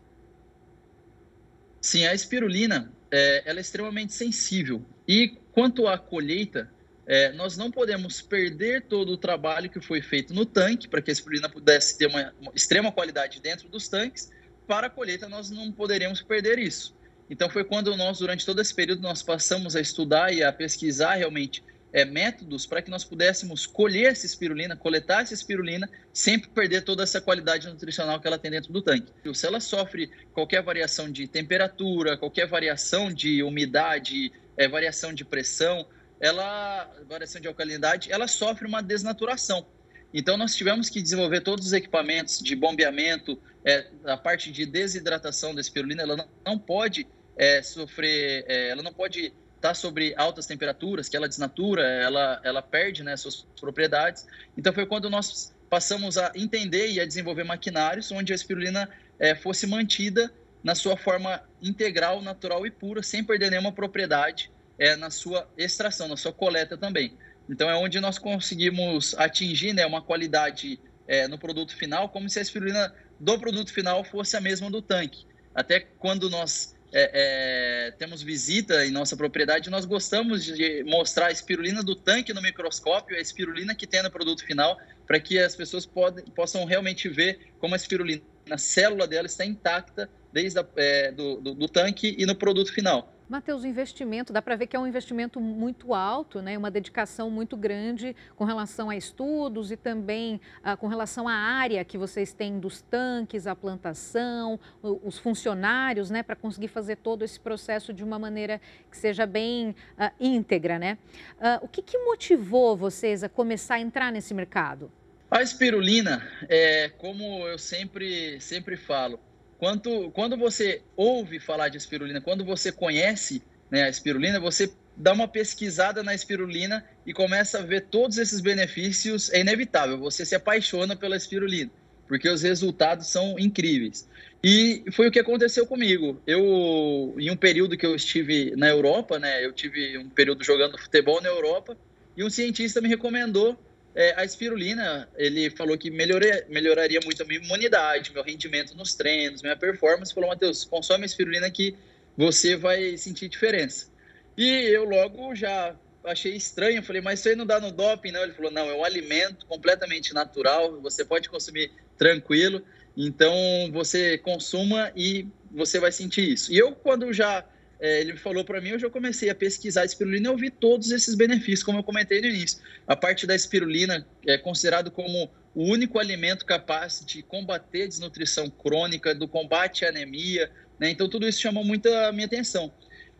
Sim, 1.82 2.06
a 2.06 2.14
espirulina 2.14 2.94
é, 3.10 3.50
ela 3.50 3.58
é 3.58 3.62
extremamente 3.62 4.14
sensível. 4.14 4.86
E 5.08 5.38
quanto 5.52 5.88
à 5.88 5.98
colheita, 5.98 6.70
é, 7.06 7.32
nós 7.34 7.58
não 7.58 7.70
podemos 7.70 8.22
perder 8.22 8.84
todo 8.84 9.12
o 9.12 9.18
trabalho 9.18 9.70
que 9.70 9.82
foi 9.82 10.02
feito 10.02 10.34
no 10.34 10.46
tanque 10.46 10.88
para 10.88 11.02
que 11.02 11.12
a 11.12 11.14
espirulina 11.14 11.50
pudesse 11.50 11.98
ter 11.98 12.08
uma, 12.08 12.34
uma 12.40 12.52
extrema 12.56 12.92
qualidade 12.92 13.42
dentro 13.42 13.68
dos 13.68 13.90
tanques 13.90 14.32
para 14.68 14.88
a 14.88 14.90
colheita 14.90 15.28
nós 15.28 15.50
não 15.50 15.72
poderíamos 15.72 16.22
perder 16.22 16.58
isso. 16.60 16.96
Então 17.30 17.50
foi 17.50 17.64
quando 17.64 17.96
nós, 17.96 18.20
durante 18.20 18.46
todo 18.46 18.62
esse 18.62 18.74
período, 18.74 19.02
nós 19.02 19.22
passamos 19.22 19.76
a 19.76 19.82
estudar 19.82 20.34
e 20.34 20.44
a 20.44 20.52
pesquisar 20.52 21.16
realmente 21.16 21.64
é, 21.92 22.04
métodos 22.04 22.66
para 22.66 22.82
que 22.82 22.90
nós 22.90 23.04
pudéssemos 23.04 23.66
colher 23.66 24.12
essa 24.12 24.26
espirulina, 24.26 24.76
coletar 24.76 25.22
essa 25.22 25.34
espirulina, 25.34 25.90
sem 26.12 26.40
perder 26.40 26.82
toda 26.84 27.04
essa 27.04 27.22
qualidade 27.22 27.68
nutricional 27.68 28.20
que 28.20 28.28
ela 28.28 28.38
tem 28.38 28.52
dentro 28.52 28.74
do 28.74 28.82
tanque. 28.82 29.12
Se 29.34 29.46
ela 29.46 29.60
sofre 29.60 30.10
qualquer 30.34 30.62
variação 30.64 31.12
de 31.12 31.28
temperatura, 31.28 32.18
qualquer 32.18 32.48
variação 32.48 33.14
de 33.14 33.44
umidade, 33.44 34.32
é, 34.58 34.68
variação 34.68 35.14
de 35.14 35.26
pressão, 35.26 35.86
ela, 36.20 36.90
variação 37.08 37.42
de 37.42 37.48
alcalinidade, 37.48 38.12
ela 38.12 38.28
sofre 38.28 38.68
uma 38.68 38.82
desnaturação. 38.82 39.66
Então, 40.14 40.38
nós 40.38 40.56
tivemos 40.56 40.90
que 40.90 41.02
desenvolver 41.02 41.42
todos 41.42 41.68
os 41.68 41.74
equipamentos 41.74 42.40
de 42.40 42.56
bombeamento, 42.56 43.38
é, 43.66 43.88
a 44.06 44.16
parte 44.16 44.52
de 44.52 44.66
desidratação 44.66 45.56
da 45.56 45.62
espirulina, 45.62 46.04
ela 46.04 46.16
não, 46.16 46.28
não 46.46 46.60
pode 46.60 47.08
é, 47.36 47.62
sofrer, 47.64 48.46
é, 48.48 48.70
ela 48.70 48.84
não 48.84 48.94
pode 48.94 49.34
estar 49.56 49.70
tá 49.70 49.74
sobre 49.74 50.14
altas 50.16 50.46
temperaturas, 50.46 51.10
que 51.10 51.18
ela 51.18 51.28
desnatura, 51.28 51.82
ela, 51.82 52.40
ela 52.44 52.62
perde 52.62 53.04
né, 53.04 53.18
suas 53.18 53.48
propriedades. 53.60 54.28
Então, 54.56 54.72
foi 54.72 54.86
quando 54.86 55.10
nós 55.10 55.54
passamos 55.70 56.18
a 56.18 56.32
entender 56.36 56.92
e 56.92 57.00
a 57.00 57.06
desenvolver 57.06 57.44
maquinários 57.44 58.12
onde 58.12 58.32
a 58.32 58.36
espirulina 58.36 58.88
é, 59.18 59.34
fosse 59.34 59.66
mantida 59.66 60.32
na 60.64 60.76
sua 60.76 60.96
forma 60.96 61.44
integral, 61.62 62.22
natural 62.22 62.66
e 62.66 62.72
pura, 62.72 63.04
sem 63.04 63.24
perder 63.24 63.52
nenhuma 63.52 63.72
propriedade 63.72 64.50
é, 64.80 64.96
na 64.96 65.10
sua 65.10 65.48
extração, 65.58 66.08
na 66.08 66.18
sua 66.18 66.32
coleta 66.32 66.78
também. 66.78 67.18
Então 67.50 67.70
é 67.70 67.76
onde 67.76 68.00
nós 68.00 68.18
conseguimos 68.18 69.14
atingir 69.18 69.74
né, 69.74 69.86
uma 69.86 70.02
qualidade 70.02 70.80
é, 71.08 71.28
no 71.28 71.38
produto 71.38 71.76
final, 71.76 72.10
como 72.10 72.30
se 72.30 72.40
a 72.40 72.42
espirulina 72.42 72.94
do 73.20 73.38
produto 73.38 73.74
final 73.74 74.04
fosse 74.04 74.38
a 74.38 74.42
mesma 74.42 74.72
do 74.72 74.82
tanque. 74.82 75.26
Até 75.54 75.82
quando 75.82 76.30
nós 76.30 76.76
é, 76.92 77.88
é, 77.88 77.92
temos 77.92 78.22
visita 78.22 78.86
em 78.86 78.92
nossa 78.92 79.18
propriedade, 79.18 79.70
nós 79.70 79.84
gostamos 79.84 80.46
de 80.46 80.84
mostrar 80.84 81.28
a 81.28 81.32
espirulina 81.32 81.84
do 81.84 81.96
tanque 81.96 82.34
no 82.34 82.42
microscópio, 82.42 83.18
a 83.18 83.20
espirulina 83.20 83.76
que 83.76 83.86
tem 83.86 84.02
no 84.02 84.10
produto 84.12 84.46
final, 84.46 84.80
para 85.06 85.20
que 85.20 85.38
as 85.38 85.56
pessoas 85.56 85.90
possam 86.34 86.64
realmente 86.66 87.10
ver 87.10 87.52
como 87.60 87.74
a 87.74 87.78
espirulina, 87.78 88.22
a 88.50 88.58
célula 88.58 89.08
dela 89.08 89.26
está 89.26 89.46
intacta 89.46 90.10
desde 90.34 90.60
a, 90.60 90.66
é, 90.76 91.12
do, 91.12 91.40
do, 91.40 91.54
do 91.54 91.68
tanque 91.70 92.16
e 92.18 92.26
no 92.26 92.36
produto 92.36 92.74
final. 92.74 93.14
Matheus, 93.30 93.64
o 93.64 93.68
investimento, 93.68 94.34
dá 94.34 94.42
para 94.42 94.56
ver 94.56 94.68
que 94.68 94.76
é 94.76 94.80
um 94.80 94.86
investimento 94.86 95.40
muito 95.40 95.94
alto, 95.94 96.42
né? 96.42 96.58
uma 96.58 96.70
dedicação 96.70 97.30
muito 97.30 97.56
grande 97.56 98.16
com 98.36 98.44
relação 98.44 98.90
a 98.90 98.98
estudos 98.98 99.72
e 99.72 99.78
também 99.78 100.42
ah, 100.64 100.76
com 100.76 100.88
relação 100.88 101.28
à 101.28 101.34
área 101.34 101.84
que 101.86 101.98
vocês 101.98 102.34
têm 102.34 102.60
dos 102.60 102.82
tanques, 102.82 103.48
a 103.48 103.56
plantação, 103.56 104.60
os 104.82 105.18
funcionários, 105.18 106.12
né? 106.12 106.22
para 106.22 106.36
conseguir 106.36 106.68
fazer 106.68 106.98
todo 106.98 107.24
esse 107.24 107.40
processo 107.40 107.94
de 107.94 108.04
uma 108.04 108.20
maneira 108.20 108.60
que 108.92 108.98
seja 108.98 109.26
bem 109.26 109.74
ah, 109.98 110.12
íntegra. 110.20 110.78
Né? 110.78 110.98
Ah, 111.40 111.60
o 111.62 111.68
que, 111.68 111.82
que 111.82 111.98
motivou 112.00 112.76
vocês 112.76 113.24
a 113.24 113.30
começar 113.30 113.76
a 113.76 113.80
entrar 113.80 114.12
nesse 114.12 114.34
mercado? 114.34 114.92
A 115.32 115.42
espirulina, 115.42 116.22
é, 116.48 116.90
como 116.90 117.48
eu 117.48 117.58
sempre, 117.58 118.40
sempre 118.40 118.78
falo, 118.78 119.20
quando, 119.64 120.12
quando 120.12 120.36
você 120.36 120.82
ouve 120.94 121.40
falar 121.40 121.70
de 121.70 121.78
espirulina, 121.78 122.20
quando 122.20 122.44
você 122.44 122.70
conhece 122.70 123.42
né, 123.72 123.84
a 123.84 123.90
espirulina, 123.90 124.38
você 124.38 124.70
dá 124.94 125.14
uma 125.14 125.26
pesquisada 125.26 126.04
na 126.04 126.14
espirulina 126.14 126.84
e 127.06 127.14
começa 127.14 127.60
a 127.60 127.62
ver 127.62 127.86
todos 127.86 128.18
esses 128.18 128.42
benefícios, 128.42 129.32
é 129.32 129.40
inevitável, 129.40 129.98
você 129.98 130.26
se 130.26 130.36
apaixona 130.36 130.98
pela 130.98 131.16
espirulina, 131.16 131.72
porque 132.10 132.28
os 132.28 132.42
resultados 132.42 133.08
são 133.08 133.40
incríveis. 133.40 134.06
E 134.44 134.84
foi 134.92 135.08
o 135.08 135.12
que 135.12 135.20
aconteceu 135.20 135.66
comigo. 135.66 136.22
Eu, 136.28 137.16
em 137.18 137.32
um 137.32 137.38
período 137.38 137.78
que 137.78 137.86
eu 137.86 137.96
estive 137.96 138.54
na 138.58 138.68
Europa, 138.68 139.18
né, 139.18 139.46
eu 139.46 139.54
tive 139.54 139.98
um 139.98 140.10
período 140.10 140.44
jogando 140.44 140.78
futebol 140.78 141.22
na 141.22 141.30
Europa, 141.30 141.78
e 142.18 142.24
um 142.26 142.30
cientista 142.30 142.82
me 142.82 142.90
recomendou 142.90 143.58
é, 143.96 144.14
a 144.20 144.26
espirulina, 144.26 145.08
ele 145.16 145.50
falou 145.50 145.78
que 145.78 145.92
melhoraria, 145.92 146.46
melhoraria 146.50 147.00
muito 147.04 147.22
a 147.22 147.26
minha 147.26 147.40
imunidade, 147.40 148.12
meu 148.12 148.24
rendimento 148.24 148.76
nos 148.76 148.96
treinos, 148.96 149.42
minha 149.42 149.56
performance. 149.56 150.14
Falou, 150.14 150.30
Matheus, 150.30 150.66
consome 150.66 151.04
a 151.04 151.06
espirulina 151.06 151.50
que 151.52 151.76
você 152.18 152.56
vai 152.56 152.98
sentir 152.98 153.30
diferença. 153.30 153.92
E 154.38 154.46
eu 154.46 154.84
logo 154.84 155.36
já 155.36 155.76
achei 156.04 156.36
estranho, 156.36 156.84
falei, 156.84 157.02
mas 157.02 157.20
isso 157.20 157.30
aí 157.30 157.36
não 157.36 157.46
dá 157.46 157.60
no 157.60 157.72
doping, 157.72 158.12
não? 158.12 158.24
Ele 158.24 158.34
falou, 158.34 158.52
não, 158.52 158.70
é 158.70 158.76
um 158.76 158.84
alimento 158.84 159.46
completamente 159.46 160.14
natural, 160.14 160.82
você 160.82 161.06
pode 161.06 161.30
consumir 161.30 161.72
tranquilo, 161.98 162.62
então 162.98 163.34
você 163.72 164.18
consuma 164.18 164.92
e 164.96 165.28
você 165.52 165.80
vai 165.80 165.92
sentir 165.92 166.30
isso. 166.30 166.52
E 166.52 166.58
eu, 166.58 166.74
quando 166.74 167.14
já 167.14 167.46
é, 167.84 168.00
ele 168.00 168.16
falou 168.16 168.46
para 168.46 168.62
mim, 168.62 168.70
eu 168.70 168.80
já 168.80 168.90
comecei 168.90 169.30
a 169.30 169.36
pesquisar 169.36 169.82
a 169.82 169.86
espirulina 169.86 170.30
e 170.30 170.32
eu 170.32 170.38
vi 170.38 170.50
todos 170.50 170.90
esses 170.90 171.16
benefícios, 171.16 171.64
como 171.64 171.80
eu 171.80 171.84
comentei 171.84 172.22
no 172.22 172.28
início. 172.28 172.60
A 172.88 172.96
parte 172.96 173.28
da 173.28 173.36
espirulina 173.36 174.08
é 174.26 174.38
considerado 174.38 174.90
como 174.90 175.30
o 175.54 175.66
único 175.66 176.00
alimento 176.00 176.46
capaz 176.46 177.04
de 177.06 177.22
combater 177.22 177.84
a 177.84 177.88
desnutrição 177.88 178.50
crônica, 178.50 179.14
do 179.14 179.28
combate 179.28 179.84
à 179.84 179.90
anemia, 179.90 180.50
né? 180.80 180.92
Então 180.92 181.10
tudo 181.10 181.28
isso 181.28 181.42
chamou 181.42 181.66
muito 181.66 181.90
a 181.90 182.14
minha 182.14 182.26
atenção. 182.26 182.74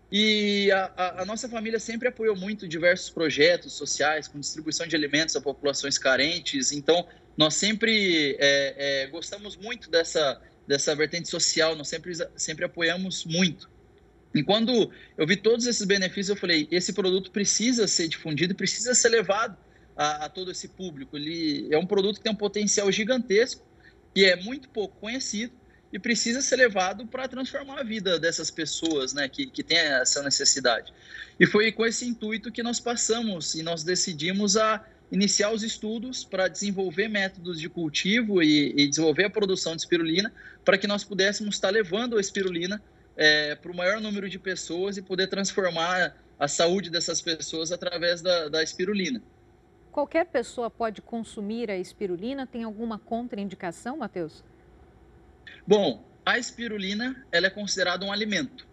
E 0.10 0.72
a, 0.72 0.94
a, 0.96 1.22
a, 1.24 1.26
nossa 1.26 1.50
família 1.50 1.78
sempre 1.78 2.08
apoiou 2.08 2.34
muito 2.34 2.66
diversos 2.66 3.10
projetos 3.10 3.74
sociais 3.74 4.30
com 4.30 4.40
distribuição 4.40 4.88
de 4.88 4.96
alimentos 4.96 5.36
a 5.36 5.42
populações 5.42 5.98
carentes. 5.98 6.72
Então, 6.72 7.06
nós 7.36 7.56
sempre 7.56 8.38
é, 8.40 8.76
é, 8.78 9.08
gostamos 9.08 9.58
muito 9.58 9.90
dessa, 9.90 10.42
dessa 10.66 10.96
vertente 10.96 11.28
social, 11.28 11.76
nós 11.76 11.90
sempre, 11.90 12.14
sempre 12.38 12.64
apoiamos 12.64 13.26
muito. 13.26 13.73
E 14.34 14.44
quando 14.44 14.92
eu 15.18 15.28
vi 15.28 15.36
todos 15.36 15.68
esses 15.68 15.86
benefícios, 15.86 16.30
eu 16.30 16.36
falei: 16.36 16.68
esse 16.72 16.94
produto 16.94 17.32
precisa 17.32 17.88
ser 17.88 18.08
difundido, 18.08 18.56
precisa 18.56 18.94
ser 18.96 19.10
levado 19.10 19.58
a, 19.96 20.26
a, 20.26 20.30
todo 20.30 20.52
esse 20.52 20.68
público. 20.68 21.16
Ele 21.18 21.68
é 21.72 21.78
um 21.78 21.86
produto 21.86 22.18
que 22.18 22.24
tem 22.24 22.32
um 22.32 22.36
potencial 22.36 22.92
gigantesco, 22.92 23.64
que 24.14 24.26
é 24.26 24.36
muito 24.36 24.70
pouco 24.70 24.96
conhecido 25.00 25.54
e 25.92 26.00
precisa 26.00 26.42
ser 26.42 26.56
levado 26.56 27.06
para 27.06 27.28
transformar 27.28 27.82
a 27.82 27.84
vida 27.84 28.20
dessas 28.20 28.50
pessoas 28.50 29.14
né, 29.14 29.30
que, 29.30 29.46
que 29.46 29.62
têm 29.62 29.78
essa 29.78 30.24
necessidade. 30.24 30.92
E 31.40 31.46
foi 31.46 31.72
com 31.72 31.86
esse 31.86 32.04
intuito 32.08 32.52
que 32.52 32.64
nós 32.64 32.80
passamos 32.80 33.54
e 33.54 33.62
nós 33.62 33.84
decidimos 33.84 34.58
a 34.58 34.84
iniciar 35.12 35.52
os 35.52 35.62
estudos 35.62 36.24
para 36.24 36.48
desenvolver 36.48 37.08
métodos 37.08 37.60
de 37.60 37.70
cultivo 37.70 38.42
e, 38.42 38.74
e 38.76 38.88
desenvolver 38.88 39.26
a 39.26 39.30
produção 39.30 39.76
de 39.76 39.84
espirulina 39.84 40.34
para 40.66 40.80
que 40.80 40.88
nós 40.88 41.04
pudéssemos 41.04 41.54
estar 41.54 41.70
levando 41.70 42.18
a 42.18 42.22
espirulina 42.22 42.82
é, 43.16 43.56
para 43.56 43.72
o 43.72 43.76
maior 43.76 44.02
número 44.02 44.30
de 44.30 44.40
pessoas 44.40 44.98
e 44.98 45.02
poder 45.02 45.28
transformar 45.28 46.16
a 46.40 46.48
saúde 46.48 46.90
dessas 46.90 47.22
pessoas 47.22 47.72
através 47.72 48.22
da, 48.22 48.50
da 48.50 48.64
espirulina. 48.64 49.22
Qualquer 49.92 50.26
pessoa 50.26 50.70
pode 50.70 51.02
consumir 51.02 51.70
a 51.70 51.78
espirulina? 51.78 52.48
Tem 52.48 52.64
alguma 52.64 52.98
contraindicação, 52.98 53.98
Matheus? 53.98 54.44
Bom, 55.68 56.04
a 56.26 56.40
espirulina 56.40 57.26
ela 57.32 57.48
é 57.48 57.50
considerada 57.50 58.04
um 58.04 58.12
alimento. 58.12 58.68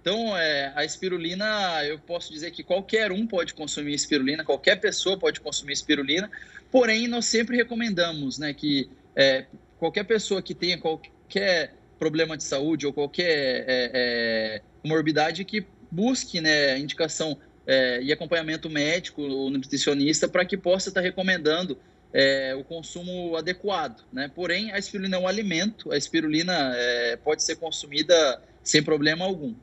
Então, 0.00 0.34
é, 0.34 0.72
a 0.74 0.82
espirulina, 0.82 1.84
eu 1.84 1.98
posso 1.98 2.32
dizer 2.32 2.50
que 2.52 2.62
qualquer 2.62 3.12
um 3.12 3.26
pode 3.26 3.52
consumir 3.52 3.92
espirulina, 3.92 4.42
qualquer 4.42 4.76
pessoa 4.76 5.18
pode 5.18 5.40
consumir 5.40 5.74
espirulina, 5.74 6.30
porém, 6.70 7.06
nós 7.06 7.26
sempre 7.26 7.58
recomendamos 7.58 8.38
né, 8.38 8.54
que 8.54 8.90
é, 9.14 9.44
qualquer 9.78 10.04
pessoa 10.04 10.40
que 10.40 10.54
tenha 10.54 10.78
qualquer 10.78 11.74
problema 12.00 12.34
de 12.34 12.42
saúde 12.42 12.86
ou 12.86 12.92
qualquer 12.94 13.64
é, 13.68 13.90
é, 13.94 14.62
morbidade 14.82 15.44
que 15.44 15.66
busque 15.90 16.40
né, 16.40 16.78
indicação 16.78 17.36
é, 17.66 18.02
e 18.02 18.10
acompanhamento 18.10 18.70
médico 18.70 19.20
ou 19.20 19.50
nutricionista 19.50 20.26
para 20.26 20.44
que 20.44 20.56
possa 20.56 20.88
estar 20.88 21.02
recomendando 21.02 21.78
é, 22.12 22.54
o 22.54 22.64
consumo 22.64 23.36
adequado. 23.36 24.02
Né? 24.10 24.30
Porém, 24.34 24.72
a 24.72 24.78
espirulina 24.78 25.16
é 25.16 25.20
um 25.20 25.28
alimento, 25.28 25.92
a 25.92 25.96
espirulina 25.96 26.72
é, 26.74 27.16
pode 27.16 27.42
ser 27.42 27.56
consumida 27.56 28.42
sem 28.62 28.82
problema 28.82 29.26
algum. 29.26 29.54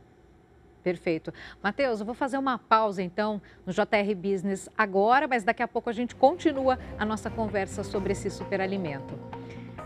Perfeito. 0.84 1.34
Matheus, 1.62 2.00
eu 2.00 2.06
vou 2.06 2.16
fazer 2.16 2.38
uma 2.38 2.58
pausa 2.58 3.02
então 3.02 3.42
no 3.66 3.74
JR 3.74 4.16
Business 4.16 4.70
agora, 4.78 5.28
mas 5.28 5.44
daqui 5.44 5.62
a 5.62 5.68
pouco 5.68 5.90
a 5.90 5.94
gente 5.94 6.16
continua 6.16 6.80
a 6.98 7.04
nossa 7.04 7.30
conversa 7.30 7.84
sobre 7.84 8.14
esse 8.14 8.30
superalimento. 8.30 9.20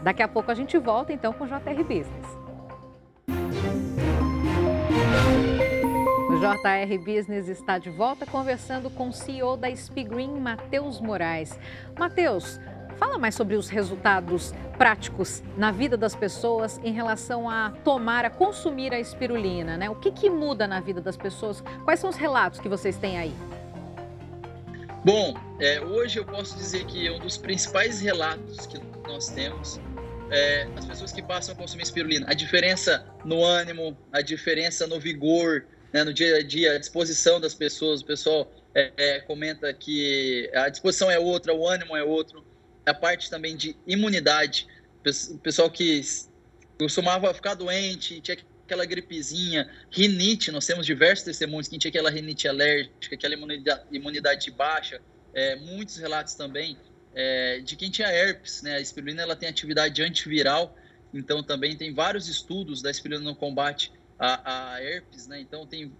Daqui 0.03 0.22
a 0.22 0.27
pouco 0.27 0.51
a 0.51 0.55
gente 0.55 0.77
volta 0.77 1.12
então 1.13 1.34
com 1.34 1.46
o 1.46 1.48
JR 1.48 1.84
Business. 1.84 2.41
O 6.30 6.38
JR 6.39 6.98
Business 6.98 7.48
está 7.48 7.77
de 7.77 7.89
volta 7.89 8.25
conversando 8.25 8.89
com 8.89 9.10
o 9.10 9.13
CEO 9.13 9.58
da 9.58 9.70
Spigreen, 9.75 10.39
Matheus 10.39 11.00
Moraes. 11.01 11.58
Matheus, 11.98 12.60
fala 12.98 13.18
mais 13.18 13.36
sobre 13.36 13.56
os 13.56 13.68
resultados 13.68 14.53
práticos 14.77 15.44
na 15.58 15.72
vida 15.72 15.98
das 15.98 16.15
pessoas 16.15 16.80
em 16.84 16.94
relação 16.94 17.50
a 17.50 17.72
tomar, 17.84 18.25
a 18.25 18.30
consumir 18.30 18.94
a 18.94 19.00
espirulina, 19.00 19.75
né? 19.75 19.89
O 19.89 19.96
que, 19.96 20.12
que 20.12 20.30
muda 20.30 20.68
na 20.68 20.80
vida 20.80 21.01
das 21.01 21.18
pessoas? 21.18 21.63
Quais 21.84 22.00
são 22.00 22.10
os 22.10 22.15
relatos 22.15 22.60
que 22.60 22.70
vocês 22.70 22.98
têm 22.98 23.18
aí? 23.18 23.34
Bom, 25.03 25.34
é, 25.60 25.82
hoje 25.82 26.20
eu 26.20 26.25
posso 26.25 26.56
dizer 26.56 26.86
que 26.86 27.10
um 27.10 27.18
dos 27.18 27.36
principais 27.36 28.00
relatos 28.00 28.68
que 28.68 28.80
nós 29.08 29.30
temos 29.30 29.80
é, 30.32 30.66
as 30.78 30.86
pessoas 30.86 31.12
que 31.12 31.22
passam 31.22 31.54
a 31.54 31.58
consumir 31.58 31.84
espirulina, 31.84 32.26
a 32.30 32.34
diferença 32.34 33.06
no 33.26 33.44
ânimo, 33.44 33.98
a 34.12 34.22
diferença 34.22 34.88
no 34.88 35.00
vigor, 35.00 35.66
né, 35.92 36.04
no 36.06 36.14
dia 36.14 36.38
a 36.38 36.44
dia, 36.44 36.76
a 36.76 36.80
disposição 36.80 37.40
das 37.40 37.54
pessoas, 37.54 38.02
o 38.02 38.06
pessoal 38.06 38.50
é, 38.74 38.92
é, 38.96 39.20
comenta 39.20 39.72
que 39.74 40.50
a 40.54 40.70
disposição 40.70 41.12
é 41.12 41.20
outra, 41.20 41.54
o 41.54 41.68
ânimo 41.68 41.96
é 41.96 42.04
outro, 42.04 42.46
a 42.86 42.94
parte 42.94 43.30
também 43.30 43.58
de 43.58 43.76
imunidade, 43.86 44.68
o 45.32 45.38
pessoal 45.40 45.70
que 45.70 46.02
costumava 46.80 47.34
ficar 47.34 47.54
doente, 47.54 48.22
tinha 48.22 48.38
aquela 48.66 48.86
gripezinha, 48.86 49.70
rinite, 49.92 50.50
nós 50.50 50.66
temos 50.66 50.86
diversos 50.86 51.26
testemunhos 51.26 51.68
que 51.68 51.78
tinha 51.78 51.90
aquela 51.90 52.10
rinite 52.10 52.48
alérgica, 52.48 53.16
aquela 53.16 53.34
imunidade, 53.34 53.84
imunidade 53.92 54.50
baixa, 54.50 55.02
é, 55.34 55.58
muitos 55.58 55.98
relatos 55.98 56.36
também 56.36 56.78
é, 57.13 57.60
de 57.60 57.75
quem 57.75 57.89
tinha 57.89 58.10
herpes, 58.10 58.62
né? 58.62 58.75
A 58.75 58.80
espirulina 58.80 59.22
ela 59.22 59.36
tem 59.36 59.50
atividade 59.50 60.01
antiviral, 60.01 60.75
então 61.13 61.44
também 61.44 61.75
tem 61.75 61.94
vários 61.94 62.27
estudos 62.27 62.82
da 62.82 62.89
espirulina 62.89 63.30
no 63.30 63.36
combate 63.36 63.91
a, 64.18 64.75
a 64.75 64.84
herpes, 64.84 65.27
né? 65.27 65.39
Então 65.39 65.65
tem 65.65 65.91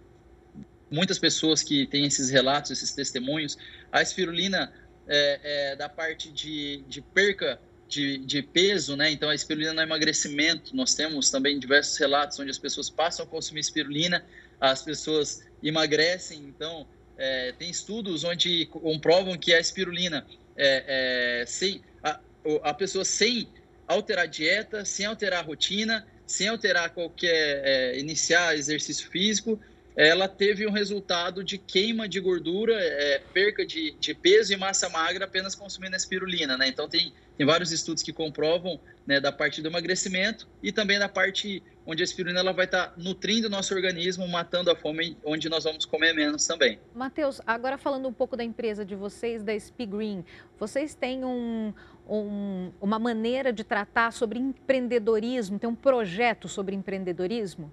muitas 0.90 1.18
pessoas 1.18 1.62
que 1.62 1.86
têm 1.86 2.04
esses 2.04 2.30
relatos, 2.30 2.70
esses 2.70 2.92
testemunhos. 2.94 3.56
A 3.90 4.02
espirulina 4.02 4.72
é, 5.08 5.72
é 5.72 5.76
da 5.76 5.88
parte 5.88 6.30
de, 6.30 6.84
de 6.88 7.00
perca 7.00 7.60
de, 7.88 8.18
de, 8.18 8.42
peso, 8.42 8.96
né? 8.96 9.10
Então 9.10 9.28
a 9.28 9.34
espirulina 9.34 9.74
no 9.74 9.82
emagrecimento, 9.82 10.74
nós 10.74 10.94
temos 10.94 11.30
também 11.30 11.58
diversos 11.58 11.98
relatos 11.98 12.38
onde 12.38 12.50
as 12.50 12.58
pessoas 12.58 12.88
passam 12.88 13.26
a 13.26 13.28
consumir 13.28 13.60
espirulina, 13.60 14.24
as 14.58 14.82
pessoas 14.82 15.44
emagrecem. 15.62 16.38
Então 16.38 16.86
é, 17.18 17.52
tem 17.52 17.68
estudos 17.68 18.24
onde 18.24 18.66
comprovam 18.66 19.36
que 19.36 19.52
a 19.52 19.60
espirulina 19.60 20.26
é, 20.56 21.40
é, 21.42 21.46
sem 21.46 21.82
a, 22.02 22.18
a, 22.62 22.74
pessoa 22.74 23.04
sem 23.04 23.48
alterar 23.86 24.24
a 24.24 24.26
dieta, 24.26 24.84
sem 24.84 25.06
alterar 25.06 25.40
a 25.40 25.42
rotina, 25.42 26.06
sem 26.26 26.48
alterar 26.48 26.90
qualquer, 26.90 27.62
é, 27.64 27.98
iniciar 27.98 28.56
exercício 28.56 29.10
físico, 29.10 29.60
ela 29.94 30.26
teve 30.26 30.66
um 30.66 30.70
resultado 30.70 31.44
de 31.44 31.58
queima 31.58 32.08
de 32.08 32.18
gordura, 32.18 32.74
é, 32.74 33.20
perca 33.32 33.64
de, 33.64 33.92
de, 34.00 34.14
peso 34.14 34.52
e 34.52 34.56
massa 34.56 34.88
magra 34.88 35.26
apenas 35.26 35.54
consumindo 35.54 35.94
espirulina, 35.94 36.56
né? 36.56 36.66
Então 36.66 36.88
tem, 36.88 37.12
tem 37.36 37.46
vários 37.46 37.72
estudos 37.72 38.02
que 38.02 38.12
comprovam 38.12 38.80
né, 39.06 39.20
da 39.20 39.30
parte 39.30 39.60
do 39.60 39.68
emagrecimento 39.68 40.48
e 40.62 40.72
também 40.72 40.98
da 40.98 41.08
parte 41.08 41.62
onde 41.86 42.02
a 42.02 42.04
espirulina 42.04 42.40
ela 42.40 42.52
vai 42.52 42.64
estar 42.64 42.88
tá 42.88 42.94
nutrindo 42.96 43.46
o 43.46 43.50
nosso 43.50 43.74
organismo, 43.74 44.26
matando 44.28 44.70
a 44.70 44.76
fome, 44.76 45.16
onde 45.24 45.48
nós 45.48 45.64
vamos 45.64 45.84
comer 45.84 46.12
menos 46.12 46.46
também. 46.46 46.78
Matheus, 46.94 47.40
agora 47.46 47.76
falando 47.76 48.08
um 48.08 48.12
pouco 48.12 48.36
da 48.36 48.44
empresa 48.44 48.84
de 48.84 48.94
vocês, 48.94 49.42
da 49.42 49.54
Spigreen, 49.58 50.24
vocês 50.58 50.94
têm 50.94 51.24
um, 51.24 51.72
um, 52.08 52.70
uma 52.80 52.98
maneira 52.98 53.52
de 53.52 53.64
tratar 53.64 54.12
sobre 54.12 54.38
empreendedorismo, 54.38 55.58
tem 55.58 55.68
um 55.68 55.74
projeto 55.74 56.48
sobre 56.48 56.74
empreendedorismo? 56.76 57.72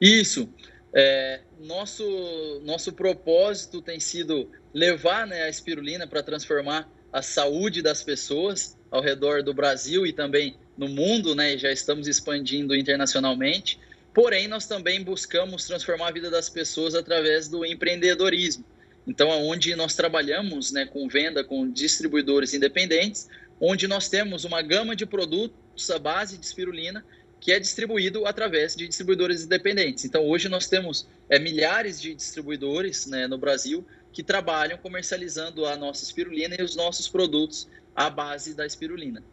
Isso. 0.00 0.48
É, 0.94 1.40
nosso, 1.58 2.60
nosso 2.64 2.92
propósito 2.92 3.80
tem 3.80 3.98
sido 3.98 4.50
levar 4.74 5.26
né, 5.26 5.44
a 5.44 5.48
espirulina 5.48 6.06
para 6.06 6.22
transformar 6.22 6.90
a 7.12 7.22
saúde 7.22 7.80
das 7.80 8.02
pessoas 8.02 8.76
ao 8.90 9.00
redor 9.00 9.42
do 9.42 9.54
Brasil 9.54 10.06
e 10.06 10.12
também 10.12 10.56
no 10.76 10.88
mundo, 10.88 11.34
né? 11.34 11.56
Já 11.58 11.70
estamos 11.70 12.06
expandindo 12.06 12.74
internacionalmente. 12.74 13.78
Porém, 14.14 14.46
nós 14.46 14.66
também 14.66 15.02
buscamos 15.02 15.66
transformar 15.66 16.08
a 16.08 16.12
vida 16.12 16.30
das 16.30 16.48
pessoas 16.50 16.94
através 16.94 17.48
do 17.48 17.64
empreendedorismo. 17.64 18.64
Então, 19.06 19.28
onde 19.30 19.74
nós 19.74 19.94
trabalhamos 19.94 20.70
né, 20.70 20.84
com 20.86 21.08
venda 21.08 21.42
com 21.42 21.68
distribuidores 21.68 22.54
independentes, 22.54 23.28
onde 23.60 23.88
nós 23.88 24.08
temos 24.08 24.44
uma 24.44 24.62
gama 24.62 24.94
de 24.94 25.06
produtos 25.06 25.90
à 25.90 25.98
base 25.98 26.36
de 26.36 26.44
espirulina 26.44 27.04
que 27.40 27.50
é 27.50 27.58
distribuído 27.58 28.24
através 28.24 28.76
de 28.76 28.86
distribuidores 28.86 29.42
independentes. 29.42 30.04
Então, 30.04 30.24
hoje 30.24 30.48
nós 30.48 30.68
temos 30.68 31.08
é, 31.28 31.40
milhares 31.40 32.00
de 32.00 32.14
distribuidores 32.14 33.06
né, 33.06 33.26
no 33.26 33.36
Brasil 33.36 33.84
que 34.12 34.22
trabalham 34.22 34.78
comercializando 34.78 35.66
a 35.66 35.76
nossa 35.76 36.04
espirulina 36.04 36.54
e 36.56 36.62
os 36.62 36.76
nossos 36.76 37.08
produtos 37.08 37.66
à 37.96 38.08
base 38.08 38.54
da 38.54 38.64
espirulina. 38.64 39.24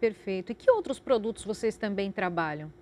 Perfeito. 0.00 0.52
E 0.52 0.54
que 0.54 0.70
outros 0.70 0.98
produtos 0.98 1.44
vocês 1.44 1.76
também 1.76 2.12
trabalham? 2.12 2.72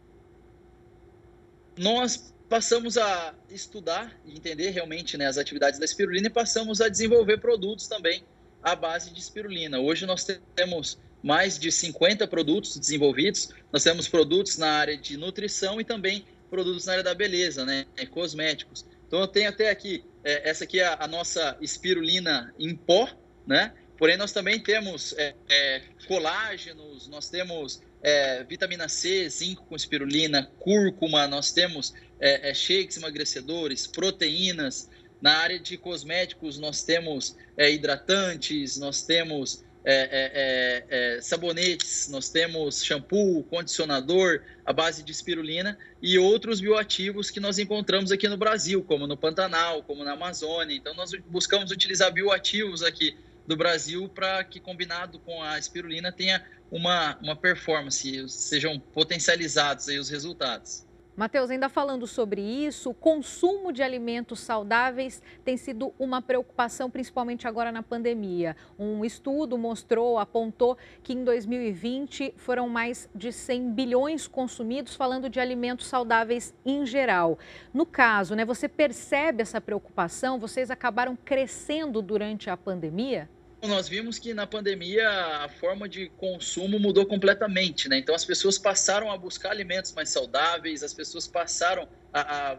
Nós 1.79 2.35
passamos 2.49 2.97
a 2.97 3.35
estudar 3.51 4.19
e 4.25 4.33
entender 4.33 4.71
realmente 4.71 5.17
né, 5.17 5.27
as 5.27 5.37
atividades 5.37 5.79
da 5.79 5.85
espirulina 5.85 6.29
e 6.29 6.31
passamos 6.31 6.81
a 6.81 6.89
desenvolver 6.89 7.39
produtos 7.39 7.87
também 7.87 8.23
à 8.63 8.75
base 8.75 9.13
de 9.13 9.21
espirulina. 9.21 9.79
Hoje 9.79 10.07
nós 10.07 10.27
temos 10.55 10.99
mais 11.23 11.59
de 11.59 11.73
50 11.73 12.27
produtos 12.29 12.77
desenvolvidos. 12.79 13.51
Nós 13.73 13.83
temos 13.83 14.09
produtos 14.09 14.59
na 14.59 14.71
área 14.71 14.97
de 14.97 15.17
nutrição 15.17 15.81
e 15.81 15.85
também 15.85 16.25
produtos 16.49 16.87
na 16.87 16.93
área 16.93 17.05
da 17.05 17.15
beleza, 17.15 17.65
né? 17.65 17.87
Cosméticos. 18.11 18.85
Então 19.07 19.21
eu 19.21 19.27
tenho 19.27 19.49
até 19.49 19.71
aqui, 19.71 20.05
é, 20.25 20.49
essa 20.49 20.65
aqui 20.65 20.81
é 20.81 20.87
a, 20.87 21.05
a, 21.05 21.09
nossa 21.09 21.57
espirulina 21.61 22.55
em 22.59 22.75
pó, 22.75 23.09
né? 23.47 23.73
Porém 23.99 24.17
nós 24.17 24.33
também 24.33 24.61
temos 24.61 25.15
é, 25.17 25.35
é, 25.49 25.83
colágenos, 26.07 27.09
nós 27.09 27.29
temos 27.29 27.83
é, 28.03 28.45
vitamina 28.45 28.88
C, 28.88 29.29
zinco 29.29 29.65
com 29.67 29.75
espirulina, 29.75 30.50
cúrcuma, 30.59 31.26
nós 31.26 31.53
temos 31.53 31.95
é, 32.21 32.50
é, 32.50 32.55
shakes 32.55 32.97
emagrecedores, 32.97 33.87
proteínas. 33.87 34.88
Na 35.21 35.38
área 35.38 35.59
de 35.59 35.79
cosméticos 35.79 36.59
nós 36.59 36.83
temos 36.83 37.37
hidratantes, 37.59 38.76
nós 38.76 39.03
temos 39.03 39.65
é, 39.88 39.93
é, 39.95 40.31
é, 40.35 41.17
é, 41.17 41.21
sabonetes, 41.21 42.09
nós 42.09 42.29
temos 42.29 42.83
shampoo, 42.83 43.45
condicionador, 43.45 44.43
a 44.65 44.73
base 44.73 45.00
de 45.05 45.12
espirulina 45.12 45.79
e 46.03 46.19
outros 46.19 46.61
bioativos 46.61 47.31
que 47.31 47.38
nós 47.38 47.61
encontramos 47.61 48.11
aqui 48.11 48.29
no 48.29 48.37
Brasil, 48.37 48.83
como 48.83 49.07
no 49.07 49.17
Pantanal, 49.17 49.85
como 49.85 50.03
na 50.03 50.15
Amazônia. 50.15 50.75
Então, 50.75 50.93
nós 50.93 51.12
buscamos 51.29 51.71
utilizar 51.71 52.12
bioativos 52.12 52.83
aqui 52.83 53.17
do 53.47 53.57
Brasil 53.57 54.09
para 54.09 54.43
que, 54.45 54.61
combinado 54.61 55.19
com 55.21 55.43
a 55.43 55.59
espirulina, 55.59 56.12
tenha 56.12 56.45
uma, 56.71 57.17
uma 57.19 57.37
performance, 57.37 58.29
sejam 58.29 58.78
potencializados 58.78 59.89
aí 59.89 59.99
os 59.99 60.09
resultados. 60.09 60.86
Matheus, 61.17 61.50
ainda 61.50 61.71
falando 61.71 62.07
sobre 62.07 62.43
isso, 62.43 62.91
o 62.91 62.95
consumo 62.95 63.73
de 63.73 63.83
alimentos 63.83 64.39
saudáveis 64.39 65.23
tem 65.43 65.57
sido 65.57 65.95
uma 65.99 66.21
preocupação, 66.21 66.91
principalmente 66.91 67.49
agora 67.49 67.73
na 67.73 67.83
pandemia. 67.83 68.55
Um 68.79 69.02
estudo 69.02 69.57
mostrou, 69.57 70.19
apontou 70.19 70.76
que 71.02 71.15
em 71.15 71.25
2020 71.25 72.35
foram 72.37 72.69
mais 72.69 73.09
de 73.15 73.33
100 73.33 73.73
bilhões 73.73 74.29
consumidos, 74.29 74.95
falando 74.95 75.31
de 75.31 75.41
alimentos 75.41 75.87
saudáveis 75.87 76.55
em 76.67 76.85
geral. 76.85 77.39
No 77.73 77.87
caso, 77.87 78.35
né, 78.35 78.45
você 78.45 78.69
percebe 78.69 79.41
essa 79.41 79.59
preocupação? 79.59 80.39
Vocês 80.39 80.71
acabaram 80.71 81.17
crescendo 81.17 82.02
durante 82.02 82.50
a 82.50 82.59
pandemia? 82.59 83.26
Nós 83.67 83.89
vimos 83.89 84.19
que 84.19 84.35
na 84.35 84.47
pandemia 84.47 85.09
a 85.45 85.49
forma 85.49 85.89
de 85.89 86.09
consumo 86.17 86.79
mudou 86.79 87.07
completamente, 87.07 87.89
né? 87.89 87.99
Então 87.99 88.15
as 88.15 88.25
pessoas 88.25 88.59
passaram 88.59 89.11
a 89.11 89.17
buscar 89.17 89.50
alimentos 89.50 89.93
mais 89.93 90.11
saudáveis, 90.11 90.83
as 90.83 90.93
pessoas 90.93 91.26
passaram 91.26 91.89
a, 92.13 92.52
a 92.52 92.59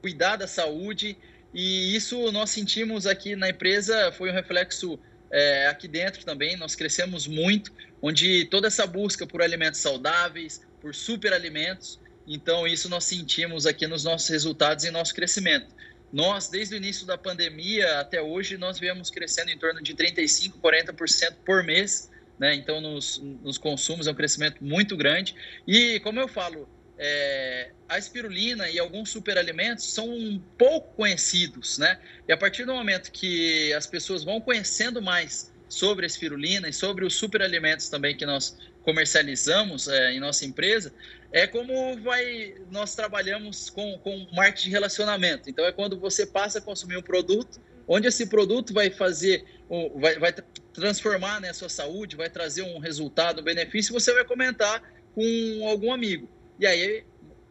cuidar 0.00 0.36
da 0.36 0.46
saúde 0.46 1.16
e 1.52 1.94
isso 1.94 2.30
nós 2.32 2.50
sentimos 2.50 3.06
aqui 3.06 3.34
na 3.34 3.48
empresa 3.48 4.12
foi 4.12 4.30
um 4.30 4.34
reflexo 4.34 4.98
é, 5.30 5.66
aqui 5.66 5.88
dentro 5.88 6.24
também. 6.24 6.56
Nós 6.56 6.74
crescemos 6.74 7.26
muito, 7.26 7.72
onde 8.00 8.44
toda 8.46 8.66
essa 8.66 8.86
busca 8.86 9.26
por 9.26 9.42
alimentos 9.42 9.80
saudáveis, 9.80 10.60
por 10.80 10.94
superalimentos, 10.94 11.98
então 12.26 12.66
isso 12.66 12.88
nós 12.88 13.04
sentimos 13.04 13.66
aqui 13.66 13.86
nos 13.86 14.04
nossos 14.04 14.28
resultados 14.28 14.84
e 14.84 14.90
nosso 14.90 15.14
crescimento. 15.14 15.66
Nós, 16.12 16.48
desde 16.48 16.74
o 16.74 16.76
início 16.76 17.06
da 17.06 17.18
pandemia 17.18 18.00
até 18.00 18.20
hoje, 18.20 18.56
nós 18.56 18.78
viemos 18.78 19.10
crescendo 19.10 19.50
em 19.50 19.58
torno 19.58 19.82
de 19.82 19.94
35%, 19.94 20.54
40% 20.60 21.34
por 21.44 21.62
mês, 21.62 22.10
né? 22.38 22.54
Então, 22.54 22.80
nos, 22.80 23.18
nos, 23.18 23.58
consumos 23.58 24.06
é 24.06 24.10
um 24.10 24.14
crescimento 24.14 24.62
muito 24.64 24.96
grande. 24.96 25.34
E, 25.66 26.00
como 26.00 26.18
eu 26.18 26.28
falo, 26.28 26.68
é, 26.96 27.72
a 27.88 27.98
espirulina 27.98 28.68
e 28.70 28.78
alguns 28.78 29.10
superalimentos 29.10 29.84
são 29.84 30.08
um 30.08 30.38
pouco 30.56 30.94
conhecidos, 30.94 31.78
né? 31.78 31.98
E 32.26 32.32
a 32.32 32.36
partir 32.36 32.64
do 32.64 32.72
momento 32.72 33.12
que 33.12 33.72
as 33.74 33.86
pessoas 33.86 34.24
vão 34.24 34.40
conhecendo 34.40 35.02
mais 35.02 35.52
sobre 35.68 36.04
a 36.04 36.06
espirulina 36.06 36.68
e 36.68 36.72
sobre 36.72 37.04
os 37.04 37.14
superalimentos 37.14 37.88
também 37.88 38.16
que 38.16 38.24
nós 38.24 38.56
comercializamos 38.82 39.86
é, 39.88 40.12
em 40.12 40.20
nossa 40.20 40.46
empresa, 40.46 40.92
é 41.30 41.46
como 41.46 41.96
vai 42.00 42.54
nós 42.70 42.94
trabalhamos 42.94 43.68
com, 43.68 43.98
com 43.98 44.26
marketing 44.32 44.68
de 44.68 44.70
relacionamento. 44.70 45.50
Então 45.50 45.64
é 45.64 45.72
quando 45.72 45.98
você 45.98 46.26
passa 46.26 46.58
a 46.58 46.62
consumir 46.62 46.96
um 46.96 47.02
produto, 47.02 47.60
onde 47.86 48.08
esse 48.08 48.26
produto 48.26 48.72
vai 48.72 48.90
fazer, 48.90 49.44
vai, 49.96 50.18
vai 50.18 50.34
transformar 50.72 51.40
né, 51.40 51.50
a 51.50 51.54
sua 51.54 51.68
saúde, 51.68 52.16
vai 52.16 52.30
trazer 52.30 52.62
um 52.62 52.78
resultado, 52.78 53.40
um 53.40 53.44
benefício, 53.44 53.92
você 53.92 54.12
vai 54.12 54.24
comentar 54.24 54.82
com 55.14 55.68
algum 55.68 55.92
amigo. 55.92 56.28
E 56.58 56.66
aí 56.66 57.04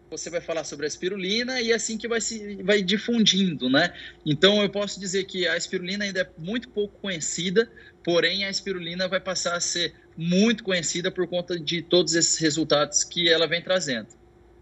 você 0.09 0.29
vai 0.29 0.41
falar 0.41 0.63
sobre 0.63 0.85
a 0.85 0.87
espirulina 0.87 1.61
e 1.61 1.71
é 1.71 1.75
assim 1.75 1.97
que 1.97 2.07
vai 2.07 2.21
se 2.21 2.55
vai 2.63 2.81
difundindo, 2.81 3.69
né? 3.69 3.93
Então 4.25 4.61
eu 4.61 4.69
posso 4.69 4.99
dizer 4.99 5.25
que 5.25 5.47
a 5.47 5.57
espirulina 5.57 6.05
ainda 6.05 6.21
é 6.21 6.29
muito 6.37 6.69
pouco 6.69 6.97
conhecida, 6.99 7.69
porém 8.03 8.45
a 8.45 8.49
espirulina 8.49 9.07
vai 9.07 9.19
passar 9.19 9.55
a 9.55 9.59
ser 9.59 9.93
muito 10.15 10.63
conhecida 10.63 11.11
por 11.11 11.27
conta 11.27 11.59
de 11.59 11.81
todos 11.81 12.15
esses 12.15 12.37
resultados 12.37 13.03
que 13.03 13.29
ela 13.29 13.47
vem 13.47 13.61
trazendo. 13.61 14.07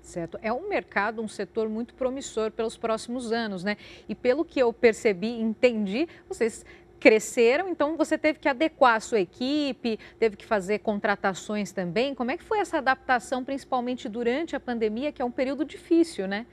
Certo. 0.01 0.37
É 0.41 0.53
um 0.53 0.69
mercado, 0.69 1.21
um 1.21 1.27
setor 1.27 1.67
muito 1.67 1.95
promissor 1.95 2.51
pelos 2.51 2.77
próximos 2.77 3.31
anos, 3.31 3.63
né? 3.63 3.75
E 4.07 4.13
pelo 4.13 4.45
que 4.45 4.59
eu 4.59 4.71
percebi, 4.71 5.29
entendi, 5.29 6.07
vocês 6.29 6.63
cresceram, 7.05 7.69
então 7.69 7.95
você 7.95 8.17
teve 8.17 8.39
que 8.39 8.49
adequar 8.49 8.95
a 8.95 8.99
sua 8.99 9.19
equipe, 9.19 9.99
teve 10.17 10.35
que 10.35 10.43
fazer 10.43 10.79
contratações 10.79 11.71
também. 11.71 12.15
Como 12.15 12.31
é 12.31 12.37
que 12.37 12.43
foi 12.43 12.57
essa 12.57 12.79
adaptação, 12.79 13.45
principalmente 13.45 14.09
durante 14.09 14.55
a 14.55 14.59
pandemia, 14.59 15.11
que 15.11 15.21
é 15.21 15.25
um 15.25 15.29
período 15.29 15.63
difícil, 15.63 16.27
né? 16.27 16.47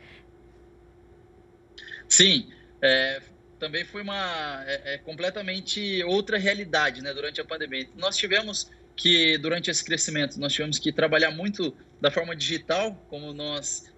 Sim, 2.06 2.52
é, 2.82 3.22
também 3.58 3.86
foi 3.86 4.02
uma 4.02 4.62
é, 4.66 4.92
é, 4.92 4.98
completamente 4.98 6.04
outra 6.04 6.36
realidade, 6.36 7.00
né, 7.00 7.14
durante 7.14 7.40
a 7.40 7.44
pandemia. 7.46 7.88
Nós 7.96 8.18
tivemos 8.18 8.70
que 8.94 9.38
durante 9.38 9.70
esse 9.70 9.82
crescimento 9.82 10.38
nós 10.38 10.52
tivemos 10.52 10.78
que 10.78 10.92
trabalhar 10.92 11.30
muito 11.30 11.74
da 11.98 12.10
forma 12.10 12.36
digital, 12.36 13.02
como 13.08 13.32
nós 13.32 13.90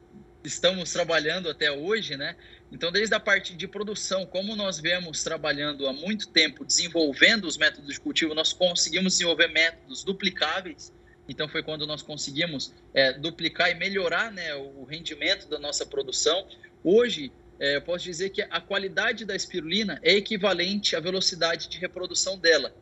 estamos 0.45 0.93
trabalhando 0.93 1.51
até 1.51 1.73
hoje, 1.73 2.17
né? 2.17 2.37
Então, 2.75 2.91
desde 2.91 3.15
a 3.15 3.21
parte 3.21 3.55
de 3.55 3.69
produção, 3.69 4.27
como 4.27 4.57
nós 4.57 4.81
vemos 4.81 5.23
trabalhando 5.23 5.87
há 5.87 5.93
muito 5.93 6.27
tempo, 6.27 6.65
desenvolvendo 6.65 7.45
os 7.45 7.57
métodos 7.57 7.95
de 7.95 8.01
cultivo, 8.01 8.35
nós 8.35 8.53
conseguimos 8.53 9.13
desenvolver 9.13 9.47
métodos 9.47 10.03
duplicáveis. 10.03 10.93
Então, 11.29 11.49
foi 11.49 11.63
quando 11.63 11.87
nós 11.87 12.03
conseguimos 12.03 12.75
é, 12.93 13.13
duplicar 13.13 13.71
e 13.71 13.77
melhorar 13.77 14.33
né, 14.33 14.57
o 14.57 14.83
rendimento 14.83 15.49
da 15.49 15.57
nossa 15.57 15.87
produção. 15.87 16.49
Hoje, 16.83 17.31
é, 17.61 17.77
eu 17.77 17.83
posso 17.83 18.05
dizer 18.05 18.31
que 18.31 18.43
a 18.43 18.61
qualidade 18.61 19.25
da 19.25 19.37
espirulina 19.37 20.01
é 20.03 20.15
equivalente 20.15 20.97
à 20.97 21.01
velocidade 21.01 21.69
de 21.69 21.79
reprodução 21.79 22.37
dela. 22.37 22.75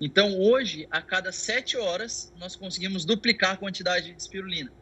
Então, 0.00 0.40
hoje, 0.40 0.88
a 0.90 1.02
cada 1.02 1.30
sete 1.30 1.76
horas, 1.76 2.32
nós 2.38 2.56
conseguimos 2.56 3.04
duplicar 3.04 3.52
a 3.52 3.56
quantidade 3.58 4.10
de 4.10 4.22
espirulina. 4.22 4.72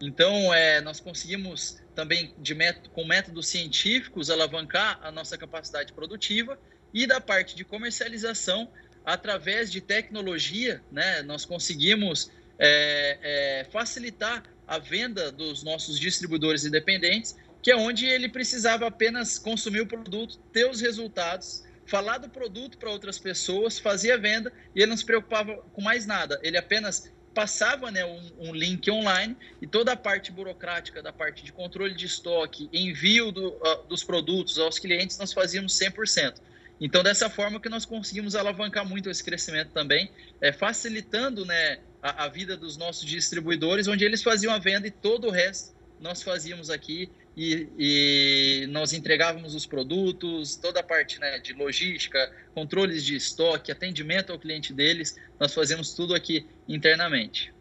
Então, 0.00 0.52
é, 0.52 0.80
nós 0.80 1.00
conseguimos 1.00 1.78
também, 1.94 2.34
método, 2.54 2.90
com 2.90 3.04
métodos 3.04 3.48
científicos, 3.48 4.28
alavancar 4.30 5.00
a 5.02 5.10
nossa 5.10 5.38
capacidade 5.38 5.92
produtiva 5.92 6.58
e 6.92 7.06
da 7.06 7.20
parte 7.20 7.56
de 7.56 7.64
comercialização, 7.64 8.70
através 9.04 9.70
de 9.70 9.80
tecnologia, 9.80 10.82
né, 10.90 11.22
nós 11.22 11.44
conseguimos 11.44 12.30
é, 12.58 13.18
é, 13.22 13.64
facilitar 13.70 14.42
a 14.66 14.78
venda 14.78 15.30
dos 15.30 15.62
nossos 15.62 15.98
distribuidores 15.98 16.64
independentes, 16.64 17.36
que 17.62 17.70
é 17.70 17.76
onde 17.76 18.04
ele 18.04 18.28
precisava 18.28 18.86
apenas 18.86 19.38
consumir 19.38 19.80
o 19.80 19.86
produto, 19.86 20.38
ter 20.52 20.68
os 20.68 20.80
resultados, 20.80 21.64
falar 21.86 22.18
do 22.18 22.28
produto 22.28 22.76
para 22.78 22.90
outras 22.90 23.18
pessoas, 23.18 23.78
fazer 23.78 24.12
a 24.12 24.16
venda 24.16 24.52
e 24.74 24.80
ele 24.80 24.90
não 24.90 24.96
se 24.96 25.04
preocupava 25.04 25.56
com 25.72 25.80
mais 25.80 26.04
nada. 26.04 26.38
Ele 26.42 26.58
apenas 26.58 27.12
passava 27.36 27.90
né, 27.90 28.02
um, 28.02 28.48
um, 28.48 28.54
link 28.54 28.90
online 28.90 29.36
e 29.60 29.66
toda 29.66 29.92
a 29.92 29.96
parte 29.96 30.32
burocrática 30.32 31.02
da 31.02 31.12
parte 31.12 31.44
de 31.44 31.52
controle 31.52 31.94
de 31.94 32.06
estoque, 32.06 32.66
envio 32.72 33.30
do, 33.30 33.48
uh, 33.48 33.86
dos 33.86 34.02
produtos 34.02 34.58
aos 34.58 34.78
clientes, 34.78 35.18
nós 35.18 35.34
fazíamos 35.34 35.78
100%. 35.78 36.36
Então, 36.80 37.02
dessa 37.02 37.28
forma 37.28 37.60
que 37.60 37.68
nós 37.68 37.84
conseguimos 37.84 38.34
alavancar 38.34 38.88
muito 38.88 39.10
esse 39.10 39.22
crescimento 39.22 39.70
também, 39.72 40.10
é, 40.40 40.50
facilitando 40.50 41.44
né, 41.44 41.80
a, 42.02 42.24
a 42.24 42.28
vida 42.28 42.56
dos 42.56 42.78
nossos 42.78 43.04
distribuidores, 43.04 43.86
onde 43.86 44.02
eles 44.02 44.22
faziam 44.22 44.54
a 44.54 44.58
venda 44.58 44.86
e 44.86 44.90
todo 44.90 45.26
o 45.26 45.30
resto 45.30 45.76
nós 46.00 46.22
fazíamos 46.22 46.70
aqui 46.70 47.10
e, 47.36 47.68
e, 47.78 48.66
nós 48.68 48.94
entregávamos 48.94 49.54
os 49.54 49.66
produtos, 49.66 50.56
toda 50.56 50.80
a 50.80 50.82
parte 50.82 51.20
né, 51.20 51.38
de 51.38 51.52
logística, 51.52 52.32
controles 52.54 53.04
de 53.04 53.14
estoque, 53.14 53.70
atendimento 53.70 54.32
ao 54.32 54.38
cliente 54.38 54.72
deles, 54.72 55.16
nós 55.38 55.52
fazemos 55.52 55.92
tudo 55.92 56.14
aqui 56.14 56.46
internamente. 56.66 57.52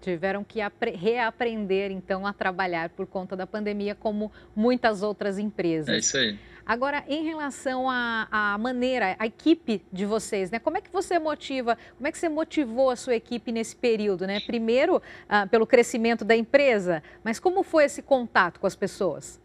Tiveram 0.00 0.42
que 0.42 0.58
reaprender, 0.96 1.92
então, 1.92 2.26
a 2.26 2.32
trabalhar 2.32 2.88
por 2.88 3.06
conta 3.06 3.36
da 3.36 3.46
pandemia, 3.46 3.94
como 3.94 4.32
muitas 4.56 5.02
outras 5.02 5.38
empresas. 5.38 5.88
É 5.88 5.98
isso 5.98 6.16
aí. 6.16 6.38
Agora, 6.70 7.02
em 7.08 7.24
relação 7.24 7.90
à, 7.90 8.28
à, 8.30 8.56
maneira, 8.56 9.16
a 9.18 9.26
equipe 9.26 9.82
de 9.92 10.06
vocês, 10.06 10.52
né? 10.52 10.60
Como 10.60 10.78
é 10.78 10.80
que 10.80 10.88
você 10.88 11.18
motiva, 11.18 11.76
como 11.96 12.06
é 12.06 12.12
que 12.12 12.16
você 12.16 12.28
motivou 12.28 12.90
a 12.90 12.94
sua 12.94 13.16
equipe 13.16 13.50
nesse 13.50 13.74
período, 13.74 14.24
né? 14.24 14.38
Primeiro, 14.38 15.02
ah, 15.28 15.48
pelo 15.48 15.66
crescimento 15.66 16.24
da 16.24 16.36
empresa, 16.36 17.02
mas 17.24 17.40
como 17.40 17.64
foi 17.64 17.86
esse 17.86 18.02
contato 18.02 18.60
com 18.60 18.68
as 18.68 18.76
pessoas? 18.76 19.40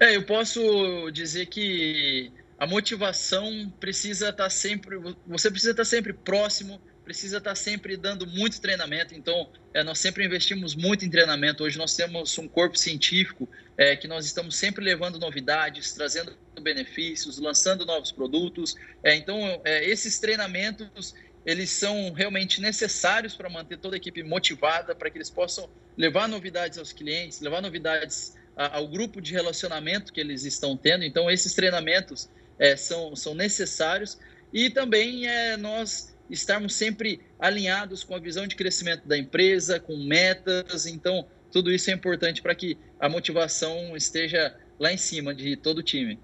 É, 0.00 0.16
eu 0.16 0.24
posso 0.24 1.10
dizer 1.10 1.44
que 1.48 2.32
a 2.58 2.66
motivação 2.66 3.70
precisa 3.78 4.30
estar 4.30 4.48
sempre, 4.48 4.96
você 5.26 5.50
precisa 5.50 5.72
estar 5.72 5.84
sempre 5.84 6.14
próximo 6.14 6.80
precisa 7.04 7.38
estar 7.38 7.54
sempre 7.54 7.96
dando 7.96 8.26
muito 8.26 8.60
treinamento. 8.60 9.14
Então, 9.14 9.50
é, 9.72 9.82
nós 9.82 9.98
sempre 9.98 10.24
investimos 10.24 10.74
muito 10.74 11.04
em 11.04 11.10
treinamento. 11.10 11.62
Hoje 11.62 11.76
nós 11.78 11.94
temos 11.94 12.36
um 12.38 12.48
corpo 12.48 12.78
científico 12.78 13.48
é, 13.76 13.94
que 13.94 14.08
nós 14.08 14.24
estamos 14.24 14.56
sempre 14.56 14.82
levando 14.82 15.18
novidades, 15.18 15.92
trazendo 15.92 16.36
benefícios, 16.60 17.38
lançando 17.38 17.84
novos 17.84 18.10
produtos. 18.10 18.74
É, 19.02 19.14
então, 19.14 19.60
é, 19.64 19.84
esses 19.84 20.18
treinamentos 20.18 21.14
eles 21.44 21.68
são 21.68 22.10
realmente 22.12 22.60
necessários 22.60 23.34
para 23.36 23.50
manter 23.50 23.76
toda 23.76 23.96
a 23.96 23.98
equipe 23.98 24.22
motivada, 24.22 24.94
para 24.94 25.10
que 25.10 25.18
eles 25.18 25.28
possam 25.28 25.68
levar 25.96 26.26
novidades 26.26 26.78
aos 26.78 26.90
clientes, 26.90 27.40
levar 27.40 27.60
novidades 27.60 28.34
a, 28.56 28.76
ao 28.76 28.88
grupo 28.88 29.20
de 29.20 29.32
relacionamento 29.32 30.12
que 30.12 30.20
eles 30.20 30.44
estão 30.44 30.74
tendo. 30.74 31.04
Então, 31.04 31.30
esses 31.30 31.52
treinamentos 31.52 32.30
é, 32.58 32.76
são, 32.76 33.14
são 33.14 33.34
necessários. 33.34 34.18
E 34.52 34.70
também 34.70 35.26
é, 35.26 35.56
nós 35.56 36.13
estarmos 36.30 36.74
sempre 36.74 37.20
alinhados 37.38 38.02
com 38.02 38.14
a 38.14 38.18
visão 38.18 38.46
de 38.46 38.56
crescimento 38.56 39.06
da 39.06 39.16
empresa, 39.16 39.78
com 39.78 39.96
metas. 39.96 40.86
Então, 40.86 41.26
tudo 41.50 41.70
isso 41.70 41.90
é 41.90 41.94
importante 41.94 42.42
para 42.42 42.54
que 42.54 42.76
a 42.98 43.08
motivação 43.08 43.96
esteja 43.96 44.54
lá 44.78 44.92
em 44.92 44.96
cima 44.96 45.34
de 45.34 45.56
todo 45.56 45.78
o 45.78 45.82
time. 45.82 46.18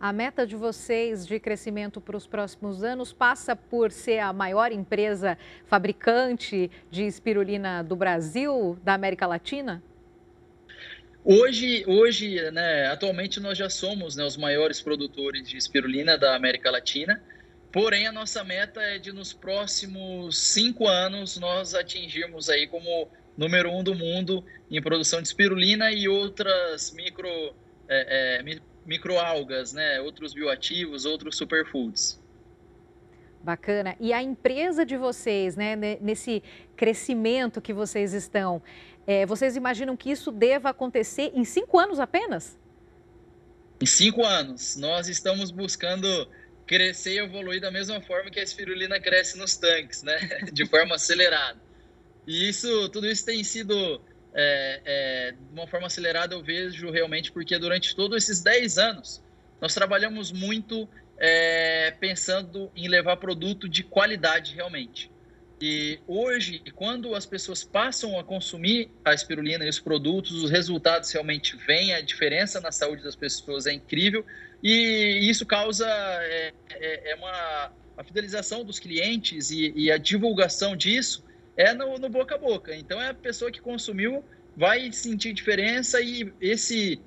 A 0.00 0.12
meta 0.12 0.46
de 0.46 0.54
vocês 0.54 1.26
de 1.26 1.40
crescimento 1.40 2.00
para 2.00 2.16
os 2.16 2.26
próximos 2.26 2.84
anos 2.84 3.12
passa 3.12 3.56
por 3.56 3.90
ser 3.90 4.18
a 4.18 4.32
maior 4.32 4.70
empresa 4.70 5.38
fabricante 5.66 6.70
de 6.90 7.04
espirulina 7.04 7.82
do 7.82 7.96
Brasil, 7.96 8.78
da 8.82 8.94
América 8.94 9.26
Latina? 9.26 9.82
Hoje, 11.24 11.84
hoje 11.86 12.50
né, 12.50 12.86
atualmente 12.88 13.40
nós 13.40 13.56
já 13.56 13.70
somos 13.70 14.14
né, 14.14 14.22
os 14.24 14.36
maiores 14.36 14.82
produtores 14.82 15.48
de 15.48 15.56
espirulina 15.56 16.18
da 16.18 16.36
América 16.36 16.70
Latina. 16.70 17.22
Porém, 17.74 18.06
a 18.06 18.12
nossa 18.12 18.44
meta 18.44 18.80
é 18.80 19.00
de 19.00 19.10
nos 19.10 19.32
próximos 19.32 20.38
cinco 20.38 20.86
anos 20.86 21.36
nós 21.38 21.74
atingirmos 21.74 22.48
aí 22.48 22.68
como 22.68 23.08
número 23.36 23.68
um 23.68 23.82
do 23.82 23.96
mundo 23.96 24.44
em 24.70 24.80
produção 24.80 25.20
de 25.20 25.26
espirulina 25.26 25.90
e 25.90 26.06
outras 26.06 26.92
micro 26.92 27.28
é, 27.88 28.38
é, 28.38 28.60
microalgas, 28.86 29.72
né? 29.72 30.00
Outros 30.00 30.32
bioativos, 30.32 31.04
outros 31.04 31.36
superfoods. 31.36 32.20
Bacana. 33.42 33.96
E 33.98 34.12
a 34.12 34.22
empresa 34.22 34.86
de 34.86 34.96
vocês, 34.96 35.56
né? 35.56 35.74
Nesse 36.00 36.44
crescimento 36.76 37.60
que 37.60 37.72
vocês 37.72 38.12
estão, 38.12 38.62
é, 39.04 39.26
vocês 39.26 39.56
imaginam 39.56 39.96
que 39.96 40.12
isso 40.12 40.30
deva 40.30 40.70
acontecer 40.70 41.32
em 41.34 41.44
cinco 41.44 41.76
anos 41.76 41.98
apenas? 41.98 42.56
Em 43.82 43.86
cinco 43.86 44.24
anos. 44.24 44.76
Nós 44.76 45.08
estamos 45.08 45.50
buscando 45.50 46.06
crescer 46.66 47.14
e 47.14 47.18
evoluir 47.18 47.60
da 47.60 47.70
mesma 47.70 48.00
forma 48.00 48.30
que 48.30 48.40
a 48.40 48.42
espirulina 48.42 48.98
cresce 49.00 49.38
nos 49.38 49.56
tanques, 49.56 50.02
né? 50.02 50.16
De 50.52 50.66
forma 50.66 50.94
acelerada. 50.94 51.58
E 52.26 52.48
isso, 52.48 52.88
tudo 52.88 53.06
isso 53.06 53.24
tem 53.24 53.44
sido 53.44 54.00
é, 54.34 54.80
é, 54.84 55.32
de 55.32 55.52
uma 55.52 55.66
forma 55.66 55.86
acelerada, 55.86 56.34
eu 56.34 56.42
vejo 56.42 56.90
realmente, 56.90 57.30
porque 57.30 57.56
durante 57.58 57.94
todos 57.94 58.24
esses 58.24 58.42
10 58.42 58.78
anos, 58.78 59.22
nós 59.60 59.72
trabalhamos 59.72 60.32
muito 60.32 60.88
é, 61.18 61.92
pensando 62.00 62.70
em 62.74 62.88
levar 62.88 63.16
produto 63.16 63.68
de 63.68 63.84
qualidade 63.84 64.54
realmente. 64.54 65.10
E 65.60 66.00
hoje, 66.06 66.60
quando 66.74 67.14
as 67.14 67.24
pessoas 67.24 67.62
passam 67.62 68.18
a 68.18 68.24
consumir 68.24 68.90
a 69.04 69.14
espirulina 69.14 69.64
e 69.64 69.68
os 69.68 69.78
produtos, 69.78 70.42
os 70.42 70.50
resultados 70.50 71.12
realmente 71.12 71.56
vêm, 71.56 71.94
a 71.94 72.00
diferença 72.00 72.60
na 72.60 72.72
saúde 72.72 73.02
das 73.02 73.14
pessoas 73.14 73.64
é 73.66 73.72
incrível 73.72 74.26
e 74.64 75.28
isso 75.28 75.44
causa 75.44 75.86
é, 75.86 76.54
é, 76.70 77.10
é 77.12 77.14
uma 77.16 77.72
a 77.96 78.02
fidelização 78.02 78.64
dos 78.64 78.78
clientes 78.78 79.50
e, 79.50 79.72
e, 79.76 79.90
a 79.90 79.98
divulgação 79.98 80.76
disso 80.76 81.24
é 81.56 81.72
no, 81.72 81.96
no, 81.98 82.08
boca 82.08 82.34
a 82.34 82.38
boca. 82.38 82.74
Então, 82.74 83.00
é 83.00 83.10
a 83.10 83.14
pessoa 83.14 83.52
que 83.52 83.60
consumiu 83.60 84.24
vai 84.56 84.90
sentir 84.90 85.32
diferença 85.32 86.00
e 86.00 86.32
esse 86.40 87.00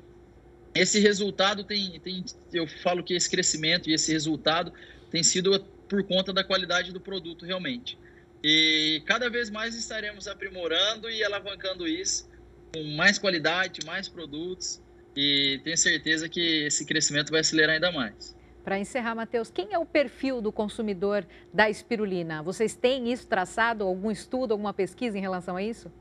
esse 0.73 0.99
resultado 0.99 1.63
tem, 1.63 1.99
tem 1.99 2.23
eu 2.53 2.67
falo 2.67 3.03
que 3.03 3.15
esse 3.15 3.29
crescimento 3.29 3.89
e 3.89 3.93
esse 3.93 4.11
resultado 4.11 4.71
tem 5.09 5.23
sido 5.23 5.59
por 5.89 6.03
conta 6.03 6.31
da 6.31 6.43
qualidade 6.43 6.93
do 6.93 7.01
produto 7.01 7.45
realmente. 7.45 7.97
E 8.43 9.01
cada 9.05 9.27
vez 9.29 9.49
mais 9.49 9.75
estaremos 9.75 10.27
aprimorando 10.27 11.09
e 11.09 11.23
alavancando 11.23 11.87
isso 11.87 12.29
com 12.71 12.83
mais 12.95 13.17
qualidade, 13.17 13.83
mais 13.85 14.07
produtos 14.07 14.79
e 15.17 15.59
tenho 15.63 15.75
certeza 15.75 16.29
que 16.29 16.67
esse 16.67 16.85
crescimento 16.85 17.31
vai 17.31 17.39
acelerar 17.39 17.73
ainda 17.73 17.91
mais. 17.91 18.37
Para 18.63 18.77
encerrar, 18.77 19.15
Matheus, 19.15 19.49
quem 19.49 19.73
é 19.73 19.79
o 19.79 19.85
perfil 19.85 20.41
do 20.41 20.51
consumidor 20.51 21.25
da 21.51 21.67
espirulina? 21.67 22.43
Vocês 22.43 22.75
têm 22.75 23.11
isso 23.11 23.25
traçado, 23.25 23.83
algum 23.83 24.11
estudo, 24.11 24.51
alguma 24.51 24.73
pesquisa 24.73 25.17
em 25.17 25.21
relação 25.21 25.55
a 25.55 25.63
isso? 25.63 25.91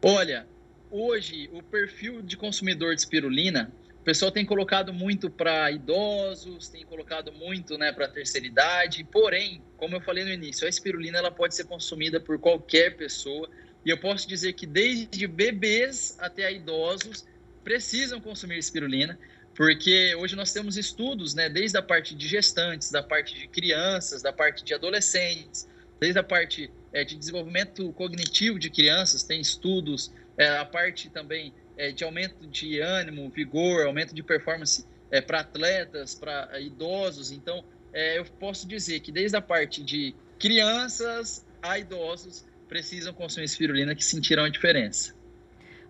Olha, 0.00 0.46
hoje 0.88 1.50
o 1.52 1.60
perfil 1.60 2.22
de 2.22 2.36
consumidor 2.36 2.94
de 2.94 3.00
espirulina, 3.00 3.72
o 4.00 4.04
pessoal 4.04 4.30
tem 4.30 4.46
colocado 4.46 4.92
muito 4.92 5.28
para 5.28 5.68
idosos, 5.72 6.68
tem 6.68 6.86
colocado 6.86 7.32
muito 7.32 7.76
né, 7.76 7.90
para 7.90 8.06
terceira 8.06 8.46
idade, 8.46 9.02
porém, 9.02 9.60
como 9.76 9.96
eu 9.96 10.00
falei 10.00 10.22
no 10.22 10.30
início, 10.30 10.64
a 10.64 10.70
espirulina 10.70 11.18
ela 11.18 11.32
pode 11.32 11.56
ser 11.56 11.64
consumida 11.64 12.20
por 12.20 12.38
qualquer 12.38 12.96
pessoa, 12.96 13.50
e 13.84 13.90
eu 13.90 13.98
posso 13.98 14.28
dizer 14.28 14.52
que 14.52 14.64
desde 14.66 15.26
bebês 15.26 16.16
até 16.20 16.52
idosos 16.52 17.26
precisam 17.68 18.18
consumir 18.18 18.56
espirulina, 18.56 19.18
porque 19.54 20.14
hoje 20.14 20.34
nós 20.34 20.54
temos 20.54 20.78
estudos, 20.78 21.34
né, 21.34 21.50
desde 21.50 21.76
a 21.76 21.82
parte 21.82 22.14
de 22.14 22.26
gestantes, 22.26 22.90
da 22.90 23.02
parte 23.02 23.38
de 23.38 23.46
crianças, 23.46 24.22
da 24.22 24.32
parte 24.32 24.64
de 24.64 24.72
adolescentes, 24.72 25.68
desde 26.00 26.18
a 26.18 26.22
parte 26.22 26.70
é, 26.94 27.04
de 27.04 27.14
desenvolvimento 27.14 27.92
cognitivo 27.92 28.58
de 28.58 28.70
crianças, 28.70 29.22
tem 29.22 29.38
estudos, 29.38 30.10
é, 30.38 30.48
a 30.56 30.64
parte 30.64 31.10
também 31.10 31.52
é, 31.76 31.92
de 31.92 32.04
aumento 32.04 32.46
de 32.46 32.80
ânimo, 32.80 33.28
vigor, 33.28 33.84
aumento 33.84 34.14
de 34.14 34.22
performance 34.22 34.86
para 35.26 35.40
atletas, 35.40 36.14
para 36.14 36.58
idosos. 36.60 37.30
Então, 37.32 37.64
eu 37.92 38.24
posso 38.38 38.66
dizer 38.66 39.00
que 39.00 39.10
desde 39.10 39.36
a 39.36 39.40
parte 39.42 39.82
de 39.82 40.14
crianças 40.38 41.46
a 41.62 41.78
idosos 41.78 42.46
precisam 42.66 43.12
consumir 43.12 43.44
espirulina 43.44 43.94
que 43.94 44.04
sentirão 44.04 44.44
a 44.44 44.48
diferença. 44.50 45.17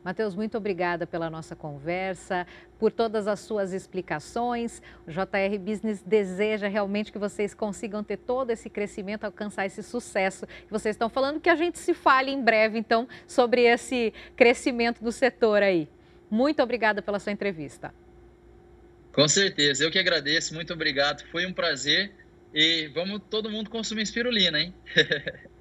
Matheus, 0.09 0.35
muito 0.35 0.57
obrigada 0.57 1.07
pela 1.07 1.29
nossa 1.29 1.55
conversa, 1.55 2.47
por 2.79 2.91
todas 2.91 3.29
as 3.29 3.41
suas 3.41 3.75
explicações. 3.75 4.81
O 5.07 5.11
JR 5.11 5.59
Business 5.61 6.03
deseja 6.03 6.67
realmente 6.67 7.13
que 7.13 7.19
vocês 7.19 7.53
consigam 7.53 8.03
ter 8.03 8.17
todo 8.17 8.49
esse 8.49 8.71
crescimento, 8.71 9.25
alcançar 9.25 9.67
esse 9.67 9.83
sucesso 9.83 10.47
que 10.47 10.71
vocês 10.71 10.95
estão 10.95 11.11
falando, 11.11 11.39
que 11.39 11.51
a 11.51 11.55
gente 11.55 11.79
se 11.79 11.93
fale 11.93 12.31
em 12.31 12.43
breve, 12.43 12.79
então, 12.79 13.07
sobre 13.27 13.65
esse 13.65 14.15
crescimento 14.35 15.05
do 15.05 15.13
setor 15.13 15.63
aí. 15.63 15.87
Muito 16.31 16.63
obrigada 16.63 17.03
pela 17.03 17.19
sua 17.19 17.33
entrevista. 17.33 17.93
Com 19.13 19.29
certeza, 19.29 19.85
eu 19.85 19.91
que 19.91 19.99
agradeço, 19.99 20.55
muito 20.55 20.73
obrigado. 20.73 21.23
Foi 21.27 21.45
um 21.45 21.53
prazer 21.53 22.13
e 22.55 22.89
vamos 22.95 23.21
todo 23.29 23.51
mundo 23.51 23.69
consumir 23.69 24.05
espirulina, 24.05 24.59
hein? 24.59 24.73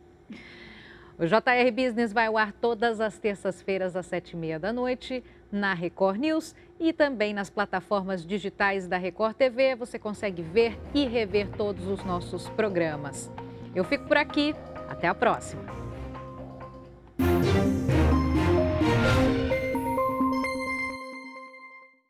o 1.20 1.26
JR 1.26 1.72
Business 1.74 2.14
vai 2.14 2.28
ao 2.28 2.38
ar 2.38 2.52
todas 2.52 3.02
as 3.02 3.18
terças-feiras 3.18 3.96
às 3.96 4.06
sete 4.06 4.32
e 4.32 4.36
meia 4.36 4.60
da 4.60 4.72
noite 4.72 5.24
na 5.52 5.74
Record 5.74 6.20
News 6.20 6.54
e 6.80 6.94
também 6.94 7.34
nas 7.34 7.50
plataformas 7.50 8.26
digitais 8.26 8.88
da 8.88 8.98
Record 8.98 9.36
TV. 9.36 9.76
Você 9.76 9.98
consegue 9.98 10.44
ver 10.44 10.78
e 10.94 11.06
rever 11.08 11.50
todos 11.50 11.88
os 11.88 12.04
nossos 12.04 12.48
programas. 12.50 13.32
Eu 13.74 13.84
fico 13.84 14.06
por 14.08 14.18
aqui. 14.18 14.54
Até 14.88 15.08
a 15.08 15.16
próxima. 15.16 15.87